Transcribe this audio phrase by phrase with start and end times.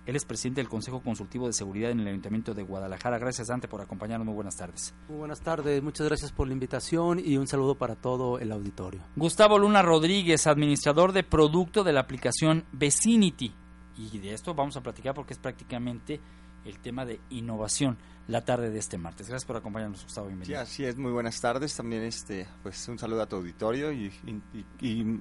[0.05, 3.19] Él es presidente del Consejo Consultivo de Seguridad en el Ayuntamiento de Guadalajara.
[3.19, 4.27] Gracias, Dante, por acompañarnos.
[4.27, 4.93] Muy buenas tardes.
[5.09, 5.81] Muy buenas tardes.
[5.81, 9.01] Muchas gracias por la invitación y un saludo para todo el auditorio.
[9.15, 13.55] Gustavo Luna Rodríguez, administrador de producto de la aplicación Vecinity.
[13.97, 16.21] Y de esto vamos a platicar porque es prácticamente
[16.65, 19.29] el tema de innovación la tarde de este martes.
[19.29, 20.29] Gracias por acompañarnos, Gustavo.
[20.29, 20.61] Bienvenido.
[20.61, 20.97] Sí, así es.
[20.97, 21.75] Muy buenas tardes.
[21.75, 24.13] También este, pues un saludo a tu auditorio y,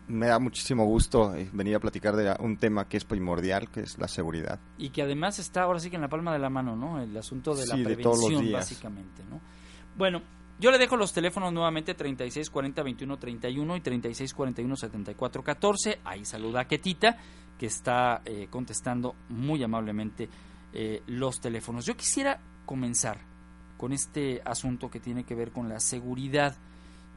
[0.08, 3.82] me da muchísimo gusto eh, venir a platicar de un tema que es primordial, que
[3.82, 4.60] es la seguridad.
[4.78, 7.02] Y que además está ahora sí que en la palma de la mano, ¿no?
[7.02, 9.42] El asunto de la prevención, básicamente, ¿no?
[9.98, 10.22] Bueno,
[10.60, 15.98] yo le dejo los teléfonos nuevamente 3640-2131 y 3641-7414.
[16.04, 17.18] Ahí saluda a Ketita,
[17.58, 20.30] que está eh, contestando muy amablemente
[20.74, 21.86] eh, los teléfonos.
[21.86, 23.20] Yo quisiera comenzar
[23.78, 26.56] con este asunto que tiene que ver con la seguridad.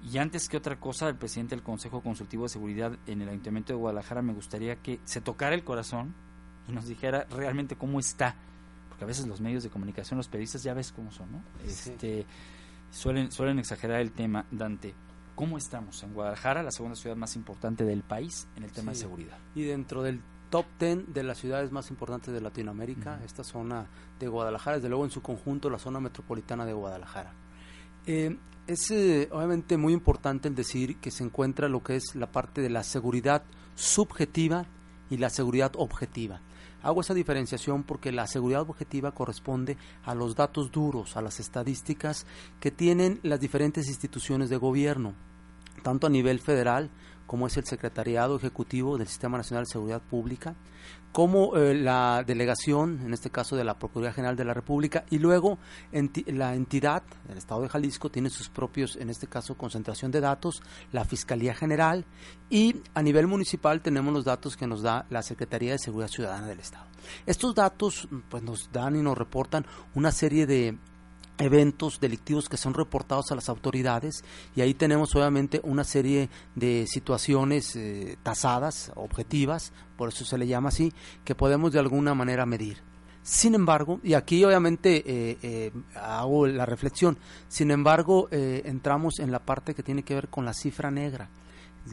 [0.02, 3.72] Y antes que otra cosa, el presidente del Consejo Consultivo de Seguridad en el Ayuntamiento
[3.72, 6.14] de Guadalajara me gustaría que se tocara el corazón
[6.68, 8.34] y nos dijera realmente cómo está.
[8.88, 11.44] Porque a veces los medios de comunicación, los periodistas, ya ves cómo son, ¿no?
[11.64, 12.26] Este,
[12.90, 14.94] suelen, suelen exagerar el tema, Dante.
[15.34, 18.98] ¿Cómo estamos en Guadalajara, la segunda ciudad más importante del país en el tema de
[18.98, 19.36] seguridad?
[19.54, 20.22] Y dentro del
[20.54, 23.88] top 10 de las ciudades más importantes de Latinoamérica, esta zona
[24.20, 27.32] de Guadalajara, desde luego en su conjunto la zona metropolitana de Guadalajara.
[28.06, 28.38] Eh,
[28.68, 32.60] es eh, obviamente muy importante el decir que se encuentra lo que es la parte
[32.60, 33.42] de la seguridad
[33.74, 34.66] subjetiva
[35.10, 36.40] y la seguridad objetiva.
[36.84, 42.26] Hago esa diferenciación porque la seguridad objetiva corresponde a los datos duros, a las estadísticas
[42.60, 45.14] que tienen las diferentes instituciones de gobierno,
[45.82, 46.90] tanto a nivel federal
[47.26, 50.54] como es el Secretariado Ejecutivo del Sistema Nacional de Seguridad Pública,
[51.12, 55.18] como eh, la delegación, en este caso de la Procuraduría General de la República, y
[55.18, 55.58] luego
[56.26, 60.60] la entidad, el Estado de Jalisco, tiene sus propios, en este caso, concentración de datos,
[60.90, 62.04] la Fiscalía General,
[62.50, 66.48] y a nivel municipal tenemos los datos que nos da la Secretaría de Seguridad Ciudadana
[66.48, 66.86] del Estado.
[67.26, 70.78] Estos datos pues, nos dan y nos reportan una serie de
[71.38, 74.24] eventos delictivos que son reportados a las autoridades
[74.54, 80.46] y ahí tenemos obviamente una serie de situaciones eh, tasadas, objetivas, por eso se le
[80.46, 80.92] llama así,
[81.24, 82.78] que podemos de alguna manera medir.
[83.22, 87.16] Sin embargo, y aquí obviamente eh, eh, hago la reflexión,
[87.48, 91.30] sin embargo entramos en la parte que tiene que ver con la cifra negra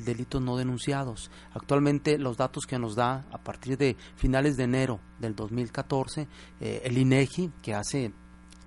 [0.06, 1.32] delitos no denunciados.
[1.54, 6.28] Actualmente los datos que nos da a partir de finales de enero del 2014
[6.62, 8.14] el INEGI que hace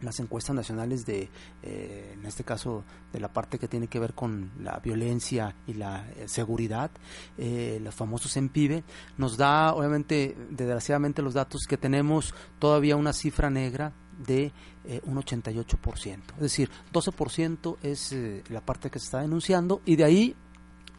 [0.05, 1.29] las encuestas nacionales de,
[1.63, 5.75] eh, en este caso, de la parte que tiene que ver con la violencia y
[5.75, 6.91] la eh, seguridad,
[7.39, 8.85] eh, los famosos EMPIBE,
[9.17, 13.93] nos da, obviamente, desgraciadamente, los datos que tenemos todavía una cifra negra
[14.27, 14.53] de
[15.07, 16.35] un 88%.
[16.35, 18.15] Es decir, 12% es
[18.51, 20.37] la parte que se está denunciando y de ahí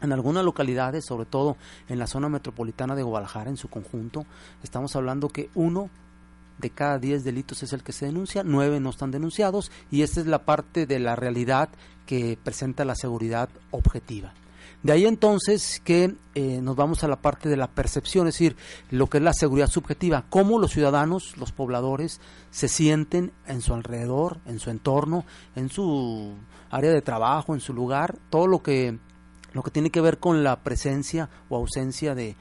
[0.02, 1.56] en algunas localidades, sobre todo
[1.88, 4.26] en la zona metropolitana de Guadalajara en su conjunto,
[4.62, 5.88] estamos hablando que uno
[6.58, 10.20] de cada 10 delitos es el que se denuncia, 9 no están denunciados y esta
[10.20, 11.68] es la parte de la realidad
[12.06, 14.32] que presenta la seguridad objetiva.
[14.82, 18.56] De ahí entonces que eh, nos vamos a la parte de la percepción, es decir,
[18.90, 22.20] lo que es la seguridad subjetiva, cómo los ciudadanos, los pobladores,
[22.50, 25.24] se sienten en su alrededor, en su entorno,
[25.56, 26.34] en su
[26.70, 28.98] área de trabajo, en su lugar, todo lo que
[29.56, 32.36] lo que tiene que ver con la presencia o ausencia de,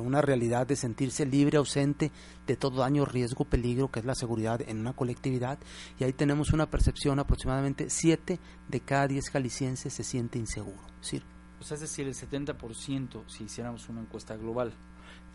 [0.00, 2.10] una realidad de sentirse libre, ausente
[2.46, 5.58] de todo daño, riesgo, peligro, que es la seguridad en una colectividad.
[5.98, 10.82] Y ahí tenemos una percepción, aproximadamente 7 de cada 10 jaliscienses se siente inseguro.
[11.60, 14.72] Es decir, el 70% si hiciéramos una encuesta global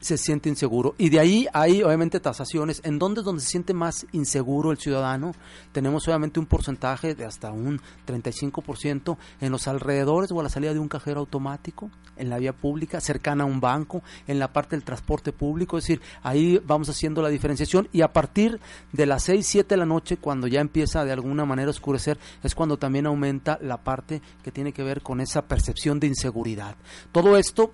[0.02, 0.96] se siente inseguro.
[0.98, 2.82] Y de ahí hay obviamente tasaciones.
[2.84, 5.32] ¿En dónde es donde se siente más inseguro el ciudadano?
[5.72, 10.74] Tenemos obviamente un porcentaje de hasta un 35% en los alrededores o a la salida
[10.74, 14.76] de un cajero automático, en la vía pública, cercana a un banco, en la parte
[14.76, 15.78] del transporte público.
[15.78, 18.60] Es decir, ahí vamos haciendo la diferenciación y a partir
[18.92, 22.18] de las 6, 7 de la noche, cuando ya empieza de alguna manera a oscurecer,
[22.44, 26.76] es cuando también aumenta la parte que tiene que ver con esa percepción de inseguridad.
[27.12, 27.72] Todo esto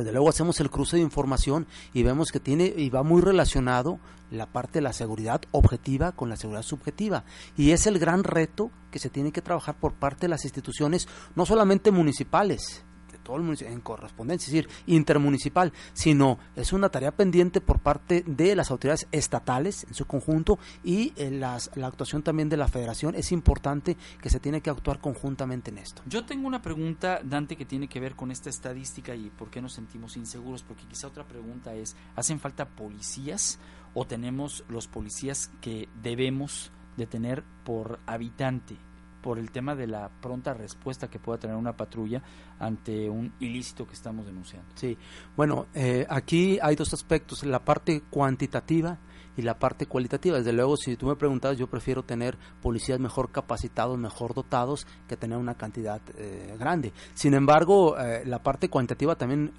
[0.00, 4.00] desde luego hacemos el cruce de información y vemos que tiene y va muy relacionado
[4.30, 7.24] la parte de la seguridad objetiva con la seguridad subjetiva.
[7.56, 11.08] Y es el gran reto que se tiene que trabajar por parte de las instituciones,
[11.36, 12.84] no solamente municipales,
[13.24, 18.54] todo el en correspondencia, es decir, intermunicipal, sino es una tarea pendiente por parte de
[18.54, 23.14] las autoridades estatales en su conjunto y en las, la actuación también de la federación.
[23.14, 26.02] Es importante que se tiene que actuar conjuntamente en esto.
[26.06, 29.60] Yo tengo una pregunta, Dante, que tiene que ver con esta estadística y por qué
[29.60, 33.58] nos sentimos inseguros, porque quizá otra pregunta es, ¿hacen falta policías
[33.94, 38.76] o tenemos los policías que debemos de tener por habitante?
[39.24, 42.22] Por el tema de la pronta respuesta que pueda tener una patrulla
[42.58, 44.68] ante un ilícito que estamos denunciando.
[44.74, 44.98] Sí,
[45.34, 48.98] bueno, eh, aquí hay dos aspectos, la parte cuantitativa
[49.34, 50.36] y la parte cualitativa.
[50.36, 55.16] Desde luego, si tú me preguntas, yo prefiero tener policías mejor capacitados, mejor dotados, que
[55.16, 56.92] tener una cantidad eh, grande.
[57.14, 59.54] Sin embargo, eh, la parte cuantitativa también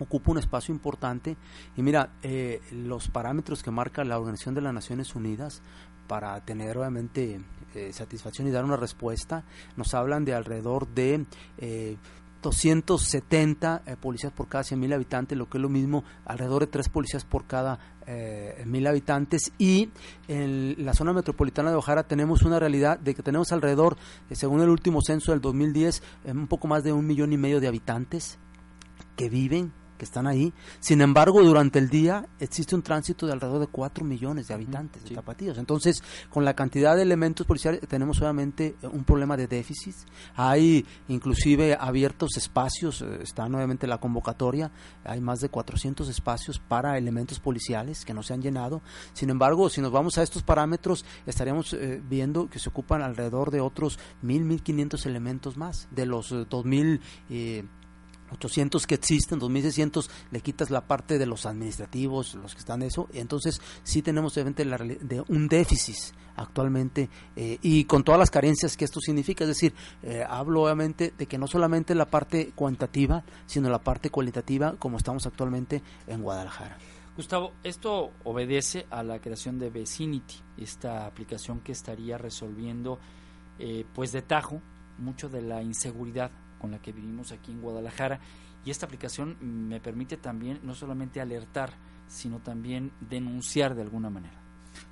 [0.00, 1.36] ocupa un espacio importante
[1.76, 2.14] y mira
[2.72, 5.62] los parámetros que marca la Organización de las Naciones Unidas
[6.06, 7.40] para tener obviamente
[7.74, 9.44] eh, satisfacción y dar una respuesta.
[9.76, 11.24] Nos hablan de alrededor de
[12.42, 16.66] 270 eh, eh, policías por cada 100.000 habitantes, lo que es lo mismo, alrededor de
[16.66, 17.78] 3 policías por cada
[18.66, 19.52] mil habitantes.
[19.58, 19.90] Y
[20.26, 23.96] en la zona metropolitana de Ojara tenemos una realidad de que tenemos alrededor,
[24.32, 27.68] según el último censo del 2010, un poco más de un millón y medio de
[27.68, 28.38] habitantes
[29.16, 30.52] que viven están ahí.
[30.80, 35.04] Sin embargo, durante el día existe un tránsito de alrededor de 4 millones de habitantes
[35.04, 35.58] de tapatíos.
[35.58, 39.94] Entonces, con la cantidad de elementos policiales tenemos obviamente un problema de déficit.
[40.34, 44.70] Hay inclusive abiertos espacios, eh, está nuevamente la convocatoria,
[45.04, 48.82] hay más de 400 espacios para elementos policiales que no se han llenado.
[49.12, 53.50] Sin embargo, si nos vamos a estos parámetros, estaríamos eh, viendo que se ocupan alrededor
[53.50, 57.00] de otros 1.000, 1.500 elementos más de los 2.000
[57.30, 57.64] eh,
[58.32, 63.08] 800 que existen, 2600 le quitas la parte de los administrativos, los que están eso,
[63.12, 65.96] entonces sí tenemos de un déficit
[66.36, 71.12] actualmente eh, y con todas las carencias que esto significa, es decir, eh, hablo obviamente
[71.16, 76.22] de que no solamente la parte cuantitativa, sino la parte cualitativa como estamos actualmente en
[76.22, 76.78] Guadalajara.
[77.16, 82.98] Gustavo, esto obedece a la creación de Vecinity, esta aplicación que estaría resolviendo
[83.58, 84.62] eh, pues de tajo
[84.98, 86.30] mucho de la inseguridad
[86.62, 88.20] con la que vivimos aquí en Guadalajara.
[88.64, 89.36] Y esta aplicación
[89.68, 91.74] me permite también no solamente alertar,
[92.06, 94.40] sino también denunciar de alguna manera.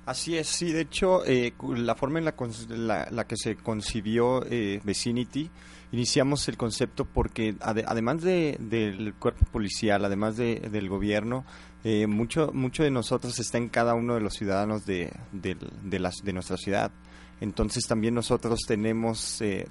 [0.05, 4.79] Así es, sí, de hecho, eh, la forma en la, la, que se concibió eh,
[4.83, 5.49] Vicinity,
[5.91, 11.45] iniciamos el concepto porque además de, del cuerpo policial, además de, del gobierno,
[11.83, 16.17] eh, mucho, mucho de nosotros está en cada uno de los ciudadanos de, de, las,
[16.23, 16.91] de nuestra ciudad.
[17.39, 19.67] Entonces también nosotros tenemos eh,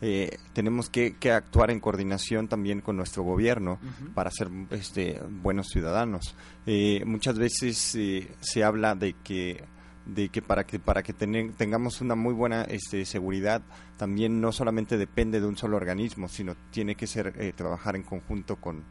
[0.00, 3.78] eh, tenemos que, actuar en coordinación también con nuestro gobierno
[4.14, 6.34] para ser este, buenos ciudadanos.
[6.66, 9.64] Eh, muchas veces eh, se habla de que
[10.04, 13.62] de que para que para que tengamos una muy buena este, seguridad
[13.96, 18.56] también no solamente depende de un solo organismo sino tiene que ser trabajar en conjunto
[18.56, 18.84] con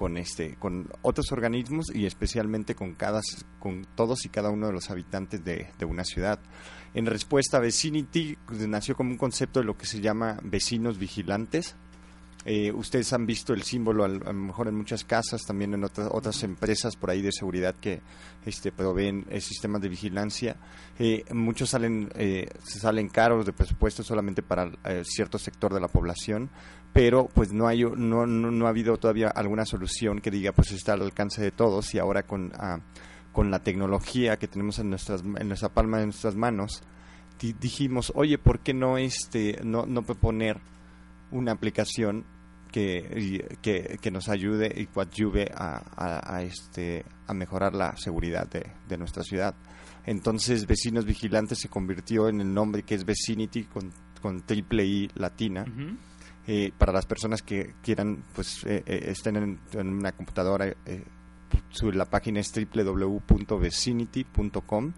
[0.00, 3.20] con este con otros organismos y especialmente con cada
[3.58, 6.40] con todos y cada uno de los habitantes de, una ciudad.
[6.94, 11.76] En respuesta pues, nació como un concepto de lo que se llama vecinos vigilantes.
[12.46, 16.08] Eh, ustedes han visto el símbolo a lo mejor en muchas casas, también en otras,
[16.10, 18.00] otras empresas por ahí de seguridad que
[18.46, 20.56] este, proveen eh, sistemas de vigilancia.
[20.98, 22.10] Eh, muchos salen,
[22.62, 24.70] salen caros de presupuesto solamente para
[25.04, 26.50] cierto sector de la población,
[26.92, 30.94] pero pues no hay no, no, ha habido todavía alguna solución que diga pues está
[30.94, 32.80] al alcance de todos y ahora con ah,
[33.32, 36.82] con la tecnología que tenemos en nuestras en nuestra palma de nuestras manos
[37.40, 40.60] dijimos oye por qué no este no no proponer
[41.30, 42.24] una aplicación
[42.70, 48.66] que, que, que, nos ayude y coadyuve a, a, este, a mejorar la seguridad de,
[48.88, 49.54] de, nuestra ciudad.
[50.06, 55.10] Entonces, Vecinos Vigilantes se convirtió en el nombre que es Vecinity con, con triple I
[55.14, 55.66] latina.
[56.46, 61.04] eh, para las personas que quieran, pues, eh, eh, estén en, en, una computadora, eh,
[61.92, 64.92] la página es www.vecinity.com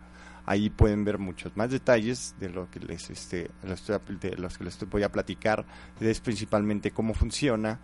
[0.47, 4.79] ahí pueden ver muchos más detalles de lo que les este de los que les
[4.89, 5.65] voy a platicar.
[6.01, 7.81] Es principalmente cómo funciona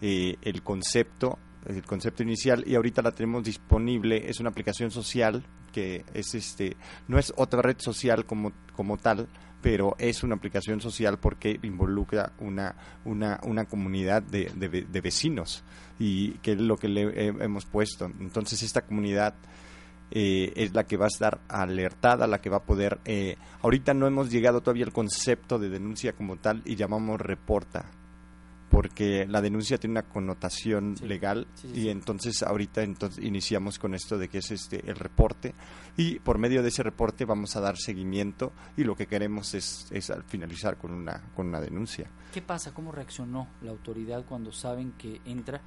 [0.00, 4.28] eh, el concepto el concepto inicial y ahorita la tenemos disponible.
[4.28, 6.76] Es una aplicación social que es este
[7.08, 9.26] no es otra red social como como tal
[9.62, 15.64] pero es una aplicación social porque involucra una una, una comunidad de, de, de vecinos
[15.98, 18.10] y que es lo que le eh, hemos puesto.
[18.20, 19.34] Entonces esta comunidad
[20.14, 23.00] eh, es la que va a estar alertada, la que va a poder...
[23.06, 27.86] Eh, ahorita no hemos llegado todavía al concepto de denuncia como tal y llamamos reporta,
[28.70, 31.06] porque la denuncia tiene una connotación sí.
[31.06, 34.96] legal sí, sí, y entonces ahorita entonces iniciamos con esto de que es este el
[34.96, 35.54] reporte
[35.96, 39.88] y por medio de ese reporte vamos a dar seguimiento y lo que queremos es,
[39.92, 42.10] es finalizar con una con una denuncia.
[42.34, 42.74] ¿Qué pasa?
[42.74, 45.62] ¿Cómo reaccionó la autoridad cuando saben que entra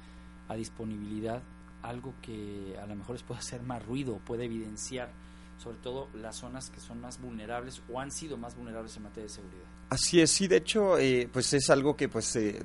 [0.48, 1.42] a disponibilidad
[1.88, 5.10] algo que a lo mejor les puede hacer más ruido, puede evidenciar
[5.58, 9.24] sobre todo las zonas que son más vulnerables o han sido más vulnerables en materia
[9.24, 9.64] de seguridad.
[9.88, 12.62] Así es, sí, de hecho, eh, pues es algo que pues eh,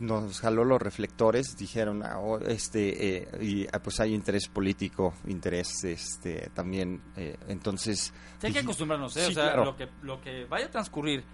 [0.00, 5.84] nos jaló los reflectores, dijeron, ah, oh, este, eh, y pues hay interés político, interés
[5.84, 7.00] este también,
[7.48, 8.12] entonces...
[8.38, 9.64] Sí, hay que acostumbrarnos, sí, o sea, claro.
[9.64, 11.24] lo, que, lo que vaya a transcurrir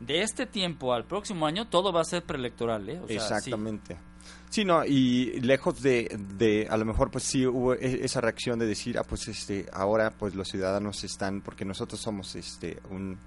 [0.00, 3.00] de este tiempo al próximo año, todo va a ser preelectoral, ¿eh?
[3.00, 3.94] O sea, Exactamente.
[3.94, 4.00] Sí.
[4.50, 8.66] Sí, no, y lejos de, de, a lo mejor pues sí hubo esa reacción de
[8.66, 13.18] decir, ah, pues este, ahora pues los ciudadanos están, porque nosotros somos este, un,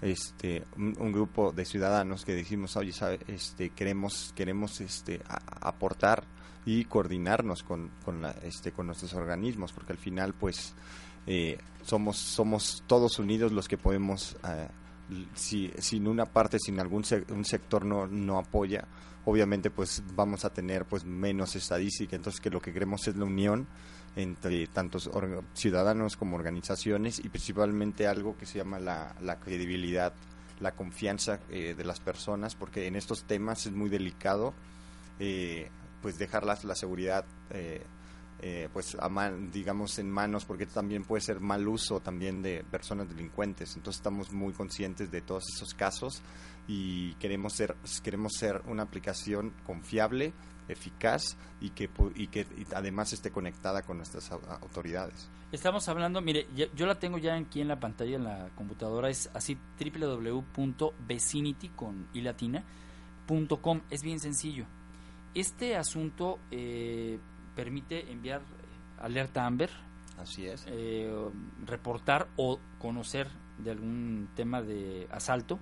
[0.00, 5.20] este, un, grupo de ciudadanos que dijimos, oye, sabe, este, queremos, queremos este,
[5.60, 6.24] aportar
[6.64, 10.74] y coordinarnos con, con, la, este, con nuestros organismos, porque al final pues
[11.26, 14.36] eh, somos, somos todos unidos los que podemos...
[14.48, 14.68] Eh,
[15.34, 18.86] si sin una parte, sin algún se un sector no, no apoya,
[19.24, 23.24] obviamente pues vamos a tener pues menos estadística, entonces que lo que queremos es la
[23.24, 23.66] unión
[24.16, 25.10] entre tantos
[25.52, 30.14] ciudadanos como organizaciones y principalmente algo que se llama la, la credibilidad,
[30.60, 34.54] la confianza eh, de las personas, porque en estos temas es muy delicado
[35.18, 35.68] eh,
[36.00, 37.82] pues dejar la, la seguridad eh,
[38.42, 43.08] eh, pues a digamos en manos porque también puede ser mal uso también de personas
[43.08, 43.74] delincuentes.
[43.76, 46.22] Entonces estamos muy conscientes de todos esos casos
[46.68, 50.34] y queremos ser queremos ser una aplicación confiable
[50.68, 55.30] eficaz y que y que además esté conectada con nuestras autoridades.
[55.50, 59.30] Estamos hablando mire yo la tengo ya aquí en la pantalla en la computadora es
[59.32, 64.66] así www.vecinity con y latina.com es bien sencillo.
[65.34, 67.18] Este asunto eh,
[67.56, 68.42] permite enviar
[69.00, 69.70] alerta Amber.
[70.18, 70.64] Así es.
[70.68, 71.12] Eh,
[71.64, 75.58] reportar o conocer de algún tema de asalto.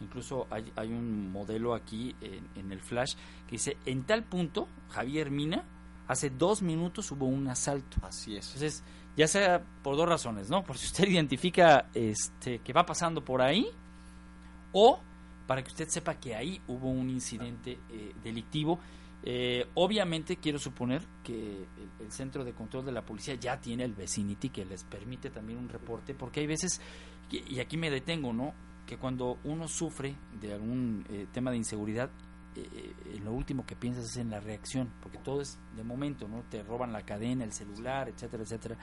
[0.00, 3.14] Incluso hay, hay un modelo aquí en, en, el flash
[3.46, 5.64] que dice, en tal punto, Javier Mina,
[6.08, 7.98] hace dos minutos hubo un asalto.
[8.02, 8.46] Así es.
[8.46, 8.84] Entonces,
[9.16, 10.64] ya sea por dos razones, ¿no?
[10.64, 13.66] Por si usted identifica este, que va pasando por ahí
[14.72, 15.00] o
[15.46, 18.78] para que usted sepa que ahí hubo un incidente eh, delictivo
[19.24, 21.66] eh, obviamente quiero suponer que
[22.00, 25.58] el, centro de control de la policía ya tiene el Vecinity que les permite también
[25.58, 26.80] un reporte, porque hay veces,
[27.30, 28.52] y aquí me detengo, ¿no?
[28.86, 32.10] Que cuando uno sufre de algún eh, tema de inseguridad,
[32.54, 36.42] eh, lo último que piensas es en la reacción, porque todo es de momento, ¿no?
[36.50, 38.76] Te roban la cadena, el celular, etcétera, etcétera.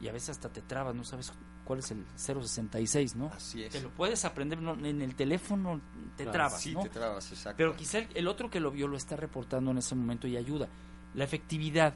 [0.00, 1.32] Y a veces hasta te trabas, no sabes
[1.66, 3.26] cuál es el 066, ¿no?
[3.26, 3.72] Así es.
[3.72, 4.74] Te lo puedes aprender ¿no?
[4.74, 5.80] en el teléfono,
[6.16, 6.82] te claro, trabas, sí, ¿no?
[6.82, 7.56] te trabas, exacto.
[7.58, 10.36] Pero quizá el, el, otro que lo vio lo está reportando en ese momento y
[10.36, 10.68] ayuda.
[11.14, 11.94] La efectividad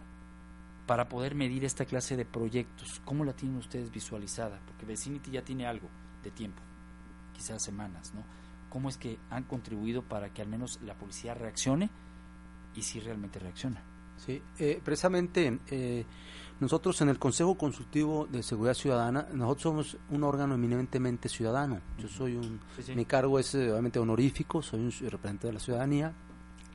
[0.87, 4.61] para poder medir esta clase de proyectos, ¿cómo la tienen ustedes visualizada?
[4.67, 5.89] Porque Vecinity ya tiene algo
[6.25, 6.61] de tiempo,
[7.33, 8.25] quizás semanas, ¿no?
[8.69, 11.91] ¿Cómo es que han contribuido para que al menos la policía reaccione
[12.75, 13.85] y si realmente reacciona?
[14.25, 16.05] Sí, eh, precisamente eh,
[16.61, 21.81] nosotros en el Consejo Consultivo de Seguridad Ciudadana, nosotros somos un órgano eminentemente ciudadano.
[21.99, 22.95] Yo soy un, sí, sí.
[22.95, 26.13] mi cargo es eh, obviamente honorífico, soy un representante de la ciudadanía.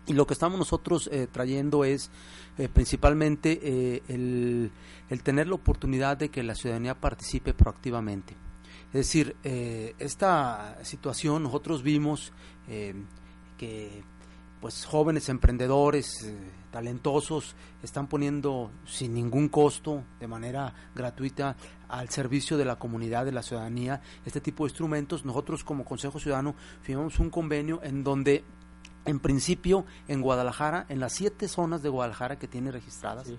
[0.08, 2.12] Y lo que estamos nosotros eh, trayendo es
[2.58, 4.72] eh, principalmente el,
[5.10, 8.36] el, tener la oportunidad de que la ciudadanía participe proactivamente.
[8.88, 12.32] Es decir, eh, esta situación nosotros vimos
[13.58, 14.04] que
[14.66, 16.36] pues jóvenes emprendedores eh,
[16.76, 21.56] talentosos están poniendo sin ningún costo de manera gratuita
[21.88, 26.20] al servicio de la comunidad de la ciudadanía este tipo de instrumentos nosotros como Consejo
[26.20, 28.44] Ciudadano firmamos un convenio en donde
[29.06, 33.32] en principio en Guadalajara, en las siete zonas de Guadalajara que tiene registradas.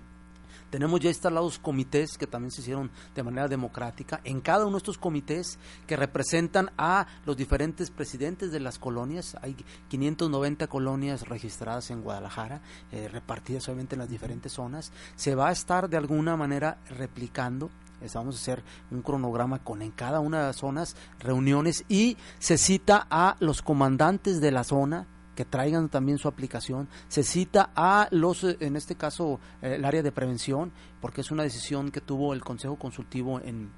[0.77, 4.21] Tenemos ya instalados comités que también se hicieron de manera democrática.
[4.25, 9.39] En cada uno de estos comités que representan a los diferentes presidentes de las colonias,
[9.41, 9.57] hay
[9.89, 12.61] 590 colonias registradas en Guadalajara,
[12.93, 17.71] eh, repartidas obviamente en las diferentes zonas, se va a estar de alguna manera replicando
[18.15, 22.59] vamos a hacer un cronograma con en cada una de las zonas reuniones y se
[22.59, 25.07] cita a los comandantes de la zona
[25.37, 26.89] que traigan también su aplicación.
[27.07, 31.31] Se cita a los, eh, en este caso, eh, el área de prevención, porque es
[31.31, 33.71] una decisión que tuvo el Consejo Consultivo en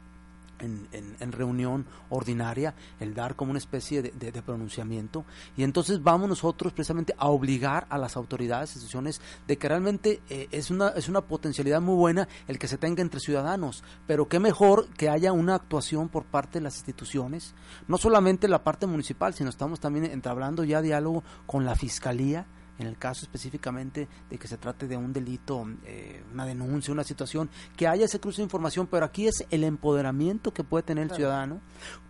[0.60, 5.24] en, reunión ordinaria, el dar como una especie de, pronunciamiento.
[5.56, 10.48] Y entonces vamos nosotros precisamente a obligar a las autoridades, instituciones, de que realmente eh,
[10.50, 14.38] es, una, es una potencialidad muy buena el que se tenga entre ciudadanos, pero qué
[14.38, 17.54] mejor que haya una actuación por parte de las instituciones,
[17.86, 22.46] no solamente la parte municipal, sino estamos también entablando ya diálogo con la Fiscalía,
[22.78, 27.04] en el caso específicamente de que se trate de un delito, eh, una denuncia, una
[27.04, 31.04] situación, que haya ese cruce de información, pero aquí es el empoderamiento que puede tener
[31.04, 31.60] el ciudadano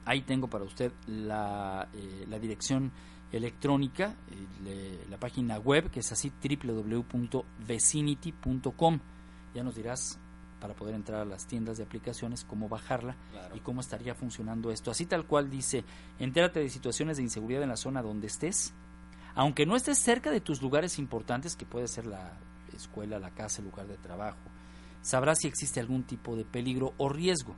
[0.05, 2.91] Ahí tengo para usted la, eh, dirección
[3.31, 4.17] electrónica,
[4.65, 8.99] eh, la página web que es así www.vecinity.com.
[9.55, 10.19] Ya nos dirás
[10.63, 13.17] para poder entrar a las tiendas de aplicaciones, cómo bajarla
[13.53, 14.91] y cómo estaría funcionando esto.
[14.91, 15.83] Así tal cual dice,
[16.19, 18.73] entérate de situaciones de inseguridad en la zona donde estés,
[19.35, 22.39] aunque no estés cerca de tus lugares importantes, que puede ser la
[22.73, 24.39] escuela, la casa, el lugar de trabajo,
[25.01, 27.57] sabrás si existe algún tipo de peligro o riesgo.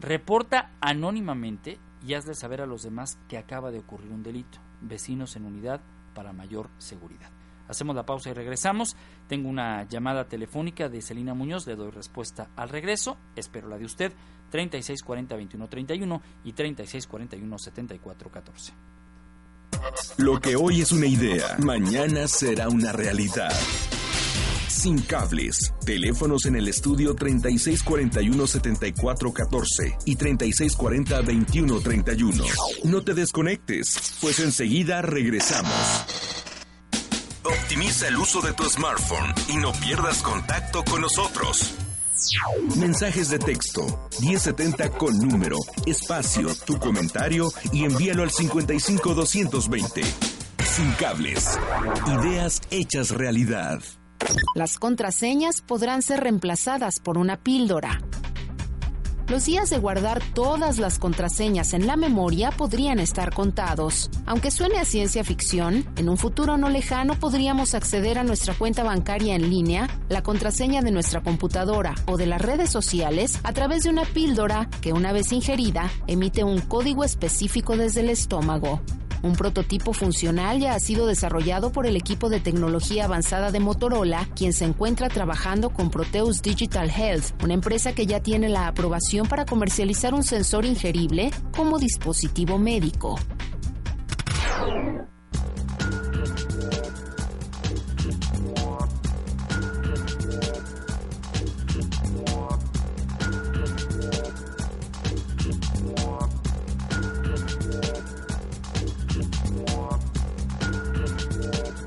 [0.00, 4.60] Reporta anónimamente y hazle saber a los demás que acaba de ocurrir un delito.
[4.80, 5.82] Vecinos en unidad
[6.14, 7.30] para mayor seguridad.
[7.70, 8.96] Hacemos la pausa y regresamos.
[9.28, 13.16] Tengo una llamada telefónica de Celina Muñoz, le doy respuesta al regreso.
[13.36, 14.12] Espero la de usted.
[14.50, 18.72] 3640-2131 y 3641-7414.
[20.18, 23.52] Lo que hoy es una idea, mañana será una realidad.
[24.68, 25.72] Sin cables.
[25.84, 32.44] Teléfonos en el estudio 3641-7414 y 3640-2131.
[32.84, 36.29] No te desconectes, pues enseguida regresamos.
[37.70, 41.72] Optimiza el uso de tu smartphone y no pierdas contacto con nosotros.
[42.76, 45.56] Mensajes de texto 1070 con número,
[45.86, 50.02] espacio, tu comentario y envíalo al 55220.
[50.64, 51.60] Sin cables.
[52.20, 53.78] Ideas hechas realidad.
[54.56, 58.00] Las contraseñas podrán ser reemplazadas por una píldora.
[59.30, 64.10] Los días de guardar todas las contraseñas en la memoria podrían estar contados.
[64.26, 68.82] Aunque suene a ciencia ficción, en un futuro no lejano podríamos acceder a nuestra cuenta
[68.82, 73.84] bancaria en línea, la contraseña de nuestra computadora o de las redes sociales a través
[73.84, 78.80] de una píldora que una vez ingerida emite un código específico desde el estómago.
[79.22, 84.26] Un prototipo funcional ya ha sido desarrollado por el equipo de tecnología avanzada de Motorola,
[84.34, 89.19] quien se encuentra trabajando con Proteus Digital Health, una empresa que ya tiene la aprobación
[89.26, 93.16] para comercializar un sensor ingerible como dispositivo médico.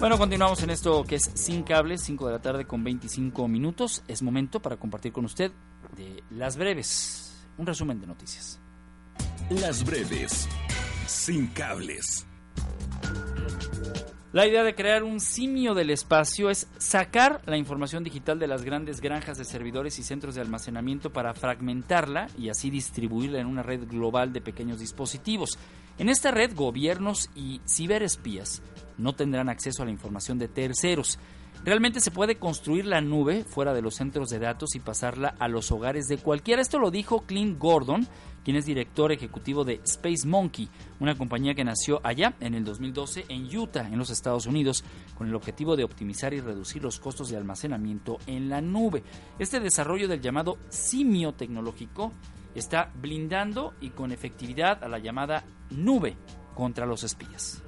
[0.04, 4.04] Bueno, continuamos en esto que es Sin Cables, 5 de la tarde con 25 minutos.
[4.10, 5.54] Es momento para compartir con usted
[5.96, 7.23] de Las Breves,
[7.58, 8.60] un resumen de noticias.
[9.50, 10.48] Las Breves,
[11.06, 12.26] Sin Cables.
[14.34, 18.64] La idea de crear un simio del espacio es sacar la información digital de las
[18.64, 23.62] grandes granjas de servidores y centros de almacenamiento para fragmentarla y así distribuirla en una
[23.62, 25.60] red global de pequeños dispositivos.
[26.00, 28.64] En esta red, gobiernos y ciberespías
[28.98, 31.20] no tendrán acceso a la información de terceros.
[31.66, 35.48] Realmente se puede construir la nube fuera de los centros de datos y pasarla a
[35.48, 36.62] los hogares de cualquiera.
[36.62, 38.06] Esto lo dijo Clint Gordon,
[38.44, 40.68] quien es director ejecutivo de Space Monkey,
[41.00, 44.84] una compañía que nació allá en el 2012 en Utah, en los Estados Unidos,
[45.18, 49.02] con el objetivo de optimizar y reducir los costos de almacenamiento en la nube.
[49.40, 52.12] Este desarrollo del llamado simio tecnológico
[52.56, 56.18] está blindando y con efectividad a la llamada nube
[56.56, 57.64] contra los espías.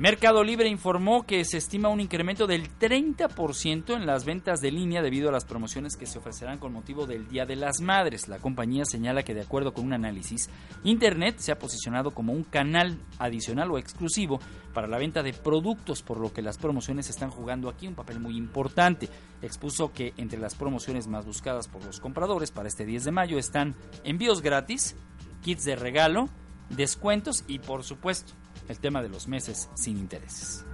[0.00, 5.02] Mercado Libre informó que se estima un incremento del 30% en las ventas de línea
[5.02, 8.26] debido a las promociones que se ofrecerán con motivo del Día de las Madres.
[8.26, 10.48] La compañía señala que de acuerdo con un análisis,
[10.84, 14.40] Internet se ha posicionado como un canal adicional o exclusivo
[14.72, 18.20] para la venta de productos, por lo que las promociones están jugando aquí un papel
[18.20, 19.10] muy importante.
[19.42, 23.38] Expuso que entre las promociones más buscadas por los compradores para este 10 de mayo
[23.38, 24.96] están envíos gratis,
[25.42, 26.30] kits de regalo,
[26.70, 28.39] descuentos y por supuesto
[28.70, 30.64] el tema de los meses sin intereses.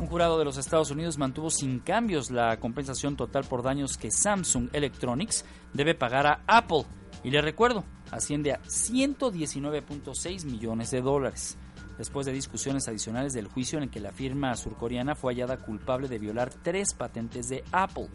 [0.00, 4.10] Un jurado de los Estados Unidos mantuvo sin cambios la compensación total por daños que
[4.10, 6.84] Samsung Electronics debe pagar a Apple.
[7.22, 11.56] Y le recuerdo, asciende a 119.6 millones de dólares.
[11.96, 16.08] Después de discusiones adicionales del juicio en el que la firma surcoreana fue hallada culpable
[16.08, 18.08] de violar tres patentes de Apple.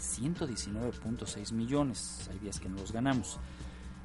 [0.00, 2.28] 119.6 millones.
[2.32, 3.38] Hay días que no los ganamos.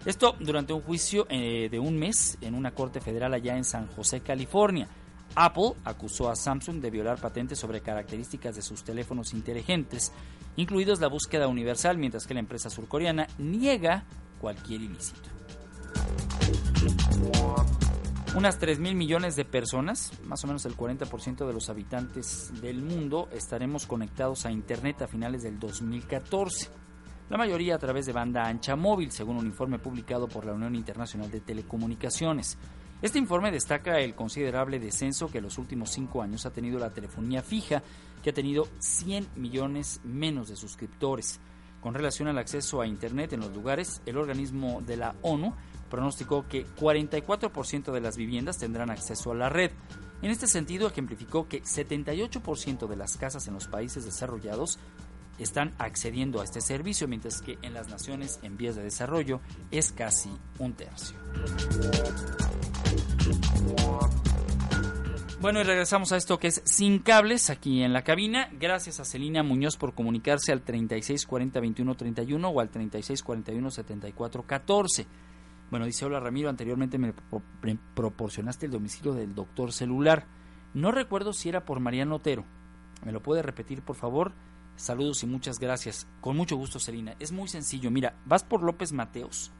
[0.06, 3.88] Esto durante un juicio eh, de un mes en una corte federal allá en San
[3.88, 4.88] José, California.
[5.36, 10.12] Apple acusó a Samsung de violar patentes sobre características de sus teléfonos inteligentes,
[10.56, 14.06] incluidos la búsqueda universal, mientras que la empresa surcoreana niega
[14.40, 15.30] cualquier ilícito.
[18.36, 22.82] Unas 3 mil millones de personas, más o menos el 40% de los habitantes del
[22.82, 26.70] mundo, estaremos conectados a Internet a finales del 2014
[27.30, 30.76] la mayoría a través de banda ancha móvil, según un informe publicado por la Unión
[30.76, 32.58] Internacional de Telecomunicaciones.
[33.02, 36.90] Este informe destaca el considerable descenso que en los últimos cinco años ha tenido la
[36.90, 37.84] telefonía fija,
[38.24, 41.40] que ha tenido 100 millones menos de suscriptores.
[41.82, 45.54] Con relación al acceso a Internet en los lugares, el organismo de la ONU
[45.90, 49.72] pronosticó que 44% de las viviendas tendrán acceso a la red.
[50.22, 54.80] En este sentido, ejemplificó que 78% de las casas en los países desarrollados
[55.38, 59.92] están accediendo a este servicio, mientras que en las naciones en vías de desarrollo es
[59.92, 61.18] casi un tercio.
[65.40, 68.50] Bueno, y regresamos a esto que es sin cables aquí en la cabina.
[68.54, 75.06] Gracias a Celina Muñoz por comunicarse al 3640-2131 o al 3641-7414.
[75.70, 77.14] Bueno, dice Hola Ramiro, anteriormente me
[77.94, 80.26] proporcionaste el domicilio del doctor celular.
[80.74, 82.44] No recuerdo si era por Mariano Otero.
[83.06, 84.34] ¿Me lo puede repetir, por favor?
[84.78, 86.08] Saludos y muchas gracias.
[86.22, 87.16] Con mucho gusto, Selina.
[87.20, 87.90] Es muy sencillo.
[87.90, 89.52] Mira, vas por López Mateos.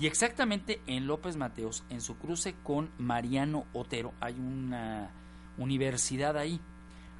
[0.00, 5.12] Y exactamente en López Mateos, en su cruce con Mariano Otero, hay una
[5.58, 6.60] universidad ahí.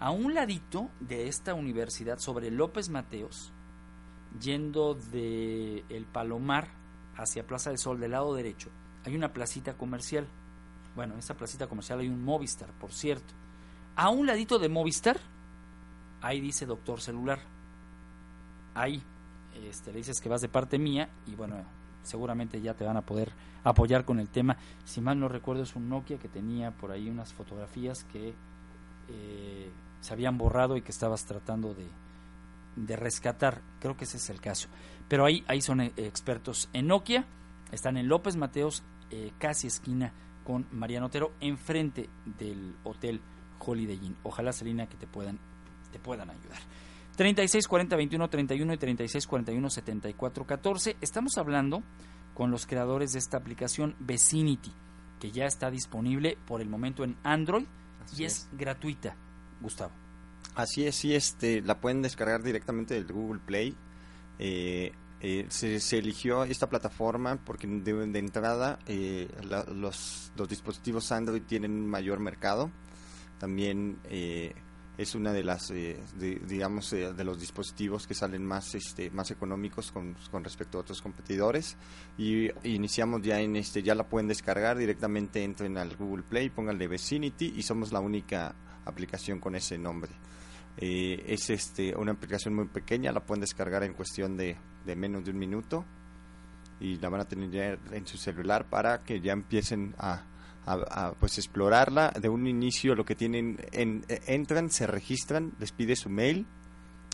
[0.01, 3.53] A un ladito de esta universidad, sobre López Mateos,
[4.41, 6.69] yendo de El Palomar
[7.17, 8.71] hacia Plaza del Sol, del lado derecho,
[9.05, 10.27] hay una placita comercial.
[10.95, 13.33] Bueno, en esa placita comercial hay un Movistar, por cierto.
[13.97, 15.19] A un ladito de Movistar
[16.21, 17.41] ahí dice doctor celular.
[18.75, 19.03] Ahí
[19.65, 21.65] este, le dices que vas de parte mía y bueno,
[22.03, 23.33] seguramente ya te van a poder
[23.65, 24.57] apoyar con el tema.
[24.85, 28.35] Si mal no recuerdo es un Nokia que tenía por ahí unas fotografías que
[29.09, 31.89] eh, se habían borrado y que estabas tratando de,
[32.77, 33.63] de, rescatar.
[33.81, 34.69] Creo que ese es el caso.
[35.09, 37.25] Pero ahí, ahí son eh, expertos en Nokia.
[37.73, 40.13] Están en López Mateos, eh, casi esquina
[40.45, 43.21] con Mariano Otero, enfrente del hotel
[43.59, 44.17] Holiday Inn.
[44.23, 45.39] Ojalá, Selina, que te puedan
[45.93, 46.59] te puedan ayudar.
[47.17, 50.97] 36 40 21 31 y 36 41 74 14.
[51.01, 51.83] Estamos hablando
[52.33, 54.73] con los creadores de esta aplicación Vecinity,
[55.19, 57.67] que ya está disponible por el momento en Android
[58.17, 59.17] y es, gratuita.
[59.61, 59.93] Gustavo.
[60.55, 63.77] Así es, sí, este, la pueden descargar directamente del Google Play.
[64.39, 69.29] Eh, eh, se, eligió esta plataforma porque de, entrada eh,
[69.75, 72.71] los, los dispositivos Android tienen mayor mercado.
[73.41, 73.99] También
[74.99, 79.31] es una de las eh, digamos eh, de los dispositivos que salen más este más
[79.31, 81.77] económicos con, respecto a otros competidores.
[82.19, 86.89] Y iniciamos ya en este ya la pueden descargar directamente entren al Google Play pónganle
[86.89, 90.11] Vicinity y somos la única aplicación con ese nombre.
[90.77, 95.25] Eh, es este una aplicación muy pequeña la pueden descargar en cuestión de, de menos
[95.25, 95.85] de un minuto
[96.81, 99.95] y la van a tener ya en su celular para que ya empiecen
[100.69, 102.11] a, pues explorarla.
[102.11, 106.47] De un inicio lo que tienen en, entran se registran les pide su mail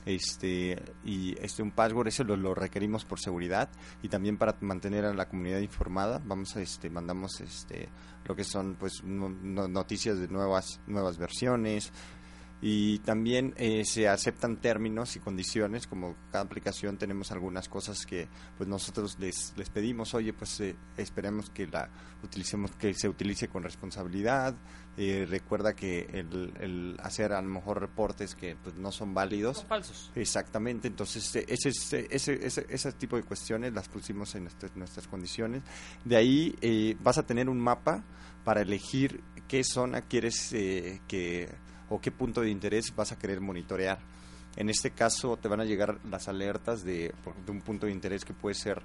[0.07, 3.71] este y este un password eso lo, lo, requerimos por seguridad
[4.03, 6.21] y también para mantener a la comunidad informada.
[6.25, 7.88] Vamos a este mandamos este
[8.27, 11.93] lo que son pues noticias de nuevas nuevas versiones
[12.66, 18.27] y también eh, se aceptan términos y condiciones como cada aplicación tenemos algunas cosas que
[18.57, 21.90] pues nosotros les, les pedimos oye pues eh, esperemos que la
[22.22, 24.55] utilicemos que se utilice con responsabilidad
[24.96, 29.66] eh, recuerda que el, hacer a lo mejor reportes que pues no son válidos son
[29.66, 30.11] falsos.
[30.14, 35.62] Exactamente entonces ese, ese, ese, ese, tipo de cuestiones las pusimos en nuestras, nuestras condiciones.
[36.03, 38.05] De ahí vas a tener un mapa
[38.42, 41.50] para elegir qué zona quieres que
[41.88, 43.99] o qué punto de interés vas a querer monitorear.
[44.57, 47.12] En este caso te van a llegar las alertas de,
[47.49, 48.83] un punto de interés que puede ser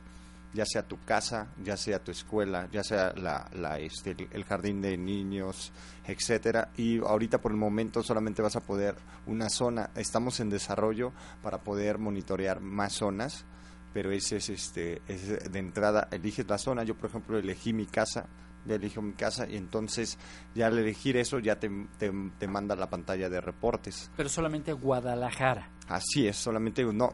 [0.51, 4.97] ya sea tu casa, ya sea tu escuela, ya sea la, este, el jardín de
[4.97, 5.71] niños,
[6.07, 6.71] etcétera.
[6.75, 8.95] Y ahorita por el momento solamente vas a poder
[9.27, 9.91] una zona.
[9.95, 13.45] Estamos en desarrollo para poder monitorear más zonas,
[13.93, 16.83] pero ese es este es de entrada eliges la zona.
[16.83, 18.25] Yo por ejemplo elegí mi casa
[18.65, 20.17] ya elijo mi casa y entonces
[20.55, 24.11] ya al elegir eso ya te, te, manda la pantalla de reportes.
[24.15, 25.69] Pero solamente Guadalajara.
[25.87, 27.13] Así es, solamente no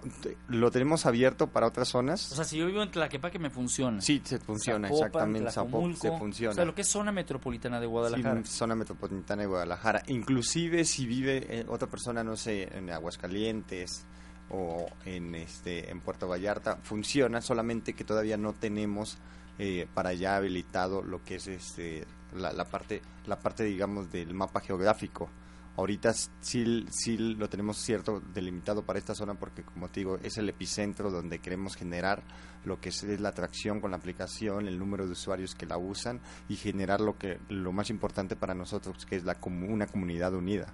[0.49, 2.31] lo tenemos abierto para otras zonas.
[2.31, 4.01] O sea, si yo vivo en Tlaquepaque me funciona.
[4.01, 6.51] Sí, se funciona exactamente, se funciona.
[6.51, 8.41] O sea, lo que es zona metropolitana de Guadalajara.
[8.43, 10.03] Sí, zona metropolitana de Guadalajara.
[10.07, 14.05] Inclusive si vive eh, otra persona, no sé, en Aguascalientes
[14.49, 19.17] o en este en Puerto Vallarta, funciona, solamente que todavía no tenemos
[19.57, 24.59] eh, para ya habilitado lo que es este la, parte la parte digamos del mapa
[24.59, 25.29] geográfico.
[25.77, 30.37] Ahorita sí, sí lo tenemos cierto delimitado para esta zona porque como te digo es
[30.37, 32.23] el epicentro donde queremos generar
[32.63, 36.21] lo que es, la atracción con la aplicación el número de usuarios que la usan
[36.47, 40.73] y generar lo que lo más importante para nosotros que es la una comunidad unida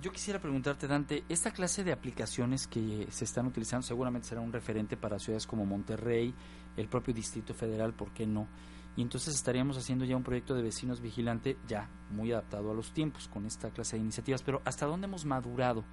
[0.00, 4.52] yo quisiera preguntarte, Dante, esta clase de aplicaciones que se están utilizando seguramente será un
[4.52, 6.34] referente para ciudades como Monterrey,
[6.76, 8.48] el propio Distrito Federal, ¿por qué no?
[8.96, 12.92] Y entonces estaríamos haciendo ya un proyecto de vecinos vigilante ya muy adaptado a los
[12.92, 14.42] tiempos con esta clase de iniciativas.
[14.42, 15.84] Pero ¿hasta dónde hemos madurado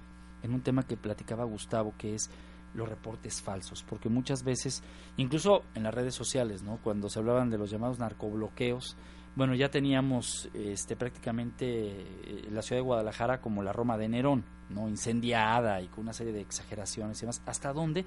[0.42, 2.30] en un tema que platicaba Gustavo, que es
[2.74, 3.82] los reportes falsos?
[3.82, 4.82] Porque muchas veces,
[5.16, 6.78] incluso en las redes sociales, ¿no?
[6.82, 8.96] cuando se hablaban de los llamados narcobloqueos,
[9.36, 14.44] bueno, ya teníamos este, prácticamente eh, la ciudad de Guadalajara como la Roma de Nerón,
[14.70, 14.88] ¿no?
[14.88, 17.42] incendiada y con una serie de exageraciones y demás.
[17.46, 18.04] ¿Hasta dónde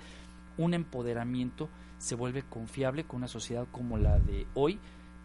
[0.57, 4.79] un empoderamiento se vuelve confiable con una sociedad como la de hoy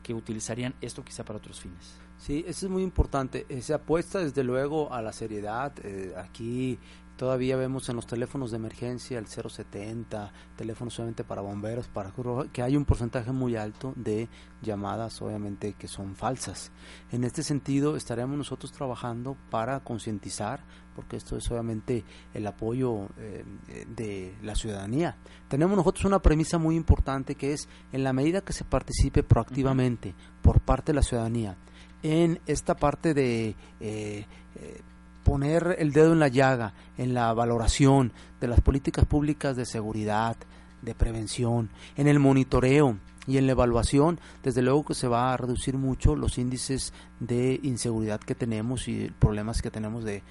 [0.06, 1.98] que utilizarían esto quizá para otros fines.
[2.16, 3.44] Sí, eso es muy importante.
[3.60, 5.72] Se apuesta desde luego a la seriedad.
[5.82, 6.78] Eh, aquí
[7.16, 12.12] Todavía vemos en los teléfonos de emergencia el 070, teléfonos solamente para bomberos, para
[12.52, 14.28] que hay un porcentaje muy alto de
[14.60, 16.70] llamadas, obviamente, que son falsas.
[17.10, 20.60] En este sentido, estaremos nosotros trabajando para concientizar,
[20.94, 23.44] porque esto es obviamente el apoyo eh,
[23.88, 25.16] de la ciudadanía.
[25.48, 30.14] Tenemos nosotros una premisa muy importante que es, en la medida que se participe proactivamente
[30.42, 31.56] por parte de la ciudadanía,
[32.02, 34.80] en esta parte de eh, eh,
[35.26, 40.36] poner el dedo en la llaga, en la valoración de las políticas públicas de seguridad,
[40.82, 45.36] de prevención, en el monitoreo y en la evaluación, desde luego que se va a
[45.36, 50.22] reducir mucho los índices de inseguridad que tenemos y problemas que tenemos de,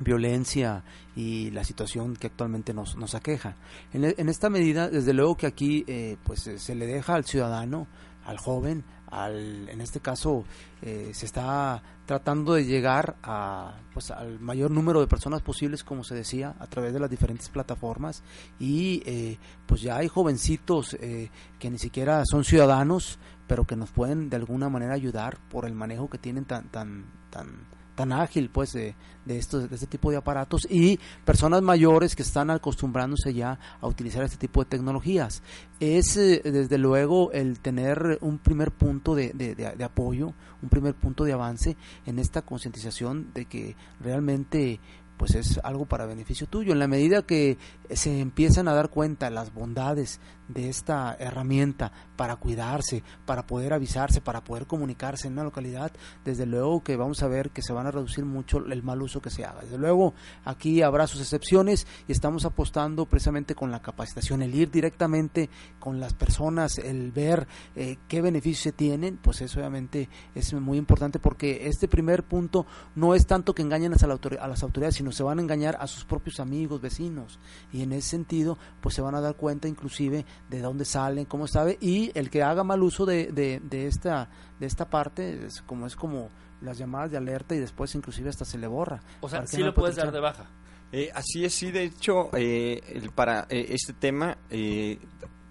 [0.00, 0.82] violencia
[1.14, 3.54] y la situación que actualmente nos, nos aqueja.
[3.92, 7.86] En, en, esta medida, desde luego que aquí eh, pues se le deja al ciudadano,
[8.24, 10.44] al joven, al, en este caso
[10.82, 16.04] eh, se está tratando de llegar a, pues, al mayor número de personas posibles, como
[16.04, 18.22] se decía, a través de las diferentes plataformas.
[18.58, 23.90] Y eh, pues ya hay jovencitos eh, que ni siquiera son ciudadanos, pero que nos
[23.90, 28.50] pueden de alguna manera ayudar por el manejo que tienen tan tan tan tan ágil
[28.50, 33.34] pues de, de, estos, de este tipo de aparatos y personas mayores que están acostumbrándose
[33.34, 35.42] ya a utilizar este tipo de tecnologías.
[35.80, 40.94] Es eh, desde luego el tener un primer punto de, de, de apoyo, un primer
[40.94, 41.76] punto de avance
[42.06, 44.80] en esta concientización de que realmente
[45.20, 46.72] pues es algo para beneficio tuyo.
[46.72, 47.58] En la medida que
[47.90, 50.18] se empiezan a dar cuenta las bondades
[50.52, 55.92] de esta herramienta para cuidarse, para poder avisarse, para poder comunicarse en una localidad,
[56.24, 59.20] desde luego que vamos a ver que se van a reducir mucho el mal uso
[59.20, 59.62] que se haga.
[59.62, 64.70] Desde luego aquí habrá sus excepciones y estamos apostando precisamente con la capacitación, el ir
[64.70, 70.52] directamente con las personas, el ver eh, qué beneficios se tienen, pues eso obviamente es
[70.54, 74.96] muy importante porque este primer punto no es tanto que engañen a, a las autoridades,
[74.96, 77.38] sino se van a engañar a sus propios amigos, vecinos
[77.72, 81.46] y en ese sentido pues se van a dar cuenta inclusive de dónde salen, cómo
[81.46, 85.62] sabe, y el que haga mal uso de, de, de esta, de esta parte, es
[85.62, 86.28] como es como
[86.60, 89.00] las llamadas de alerta y después inclusive hasta se le borra.
[89.20, 90.44] O sea, ¿Para qué sí no lo puedes dar de baja.
[90.92, 94.98] Eh, así es, sí, de hecho, eh, el- para eh, este tema eh,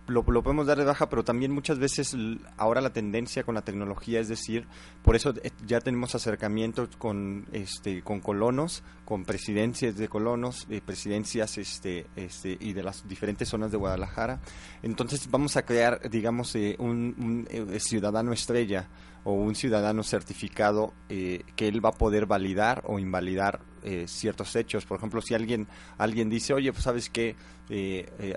[0.10, 2.16] lo, podemos dar de baja, pero también muchas veces
[2.58, 4.68] ahora la tendencia con la tecnología es decir,
[5.04, 10.82] por eso eh, ya tenemos acercamientos con este con colonos, con presidencias de colonos, de
[10.82, 14.40] presidencias este, este y de las diferentes zonas de Guadalajara.
[14.84, 18.88] Entonces vamos a crear, digamos, eh, un, un, eh, ciudadano estrella
[19.24, 24.56] o un ciudadano certificado eh, que él va a poder validar o invalidar eh, ciertos
[24.56, 24.86] hechos.
[24.86, 25.68] Por ejemplo, si alguien
[25.98, 27.36] alguien dice, oye, pues sabes que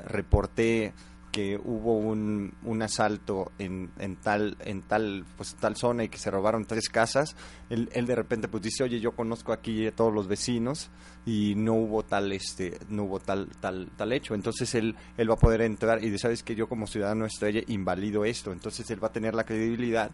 [0.07, 0.93] reporté
[1.33, 6.19] que hubo un, un asalto en, en tal en tal pues tal zona y que
[6.19, 7.35] se robaron tres casas
[7.71, 10.91] él, él de repente pues dice oye yo conozco aquí a todos los vecinos
[11.25, 15.35] y no hubo tal este no hubo tal tal tal hecho entonces él él va
[15.35, 19.03] a poder entrar y dice sabes que yo como ciudadano estrella invalido esto entonces él
[19.03, 20.11] va a tener la credibilidad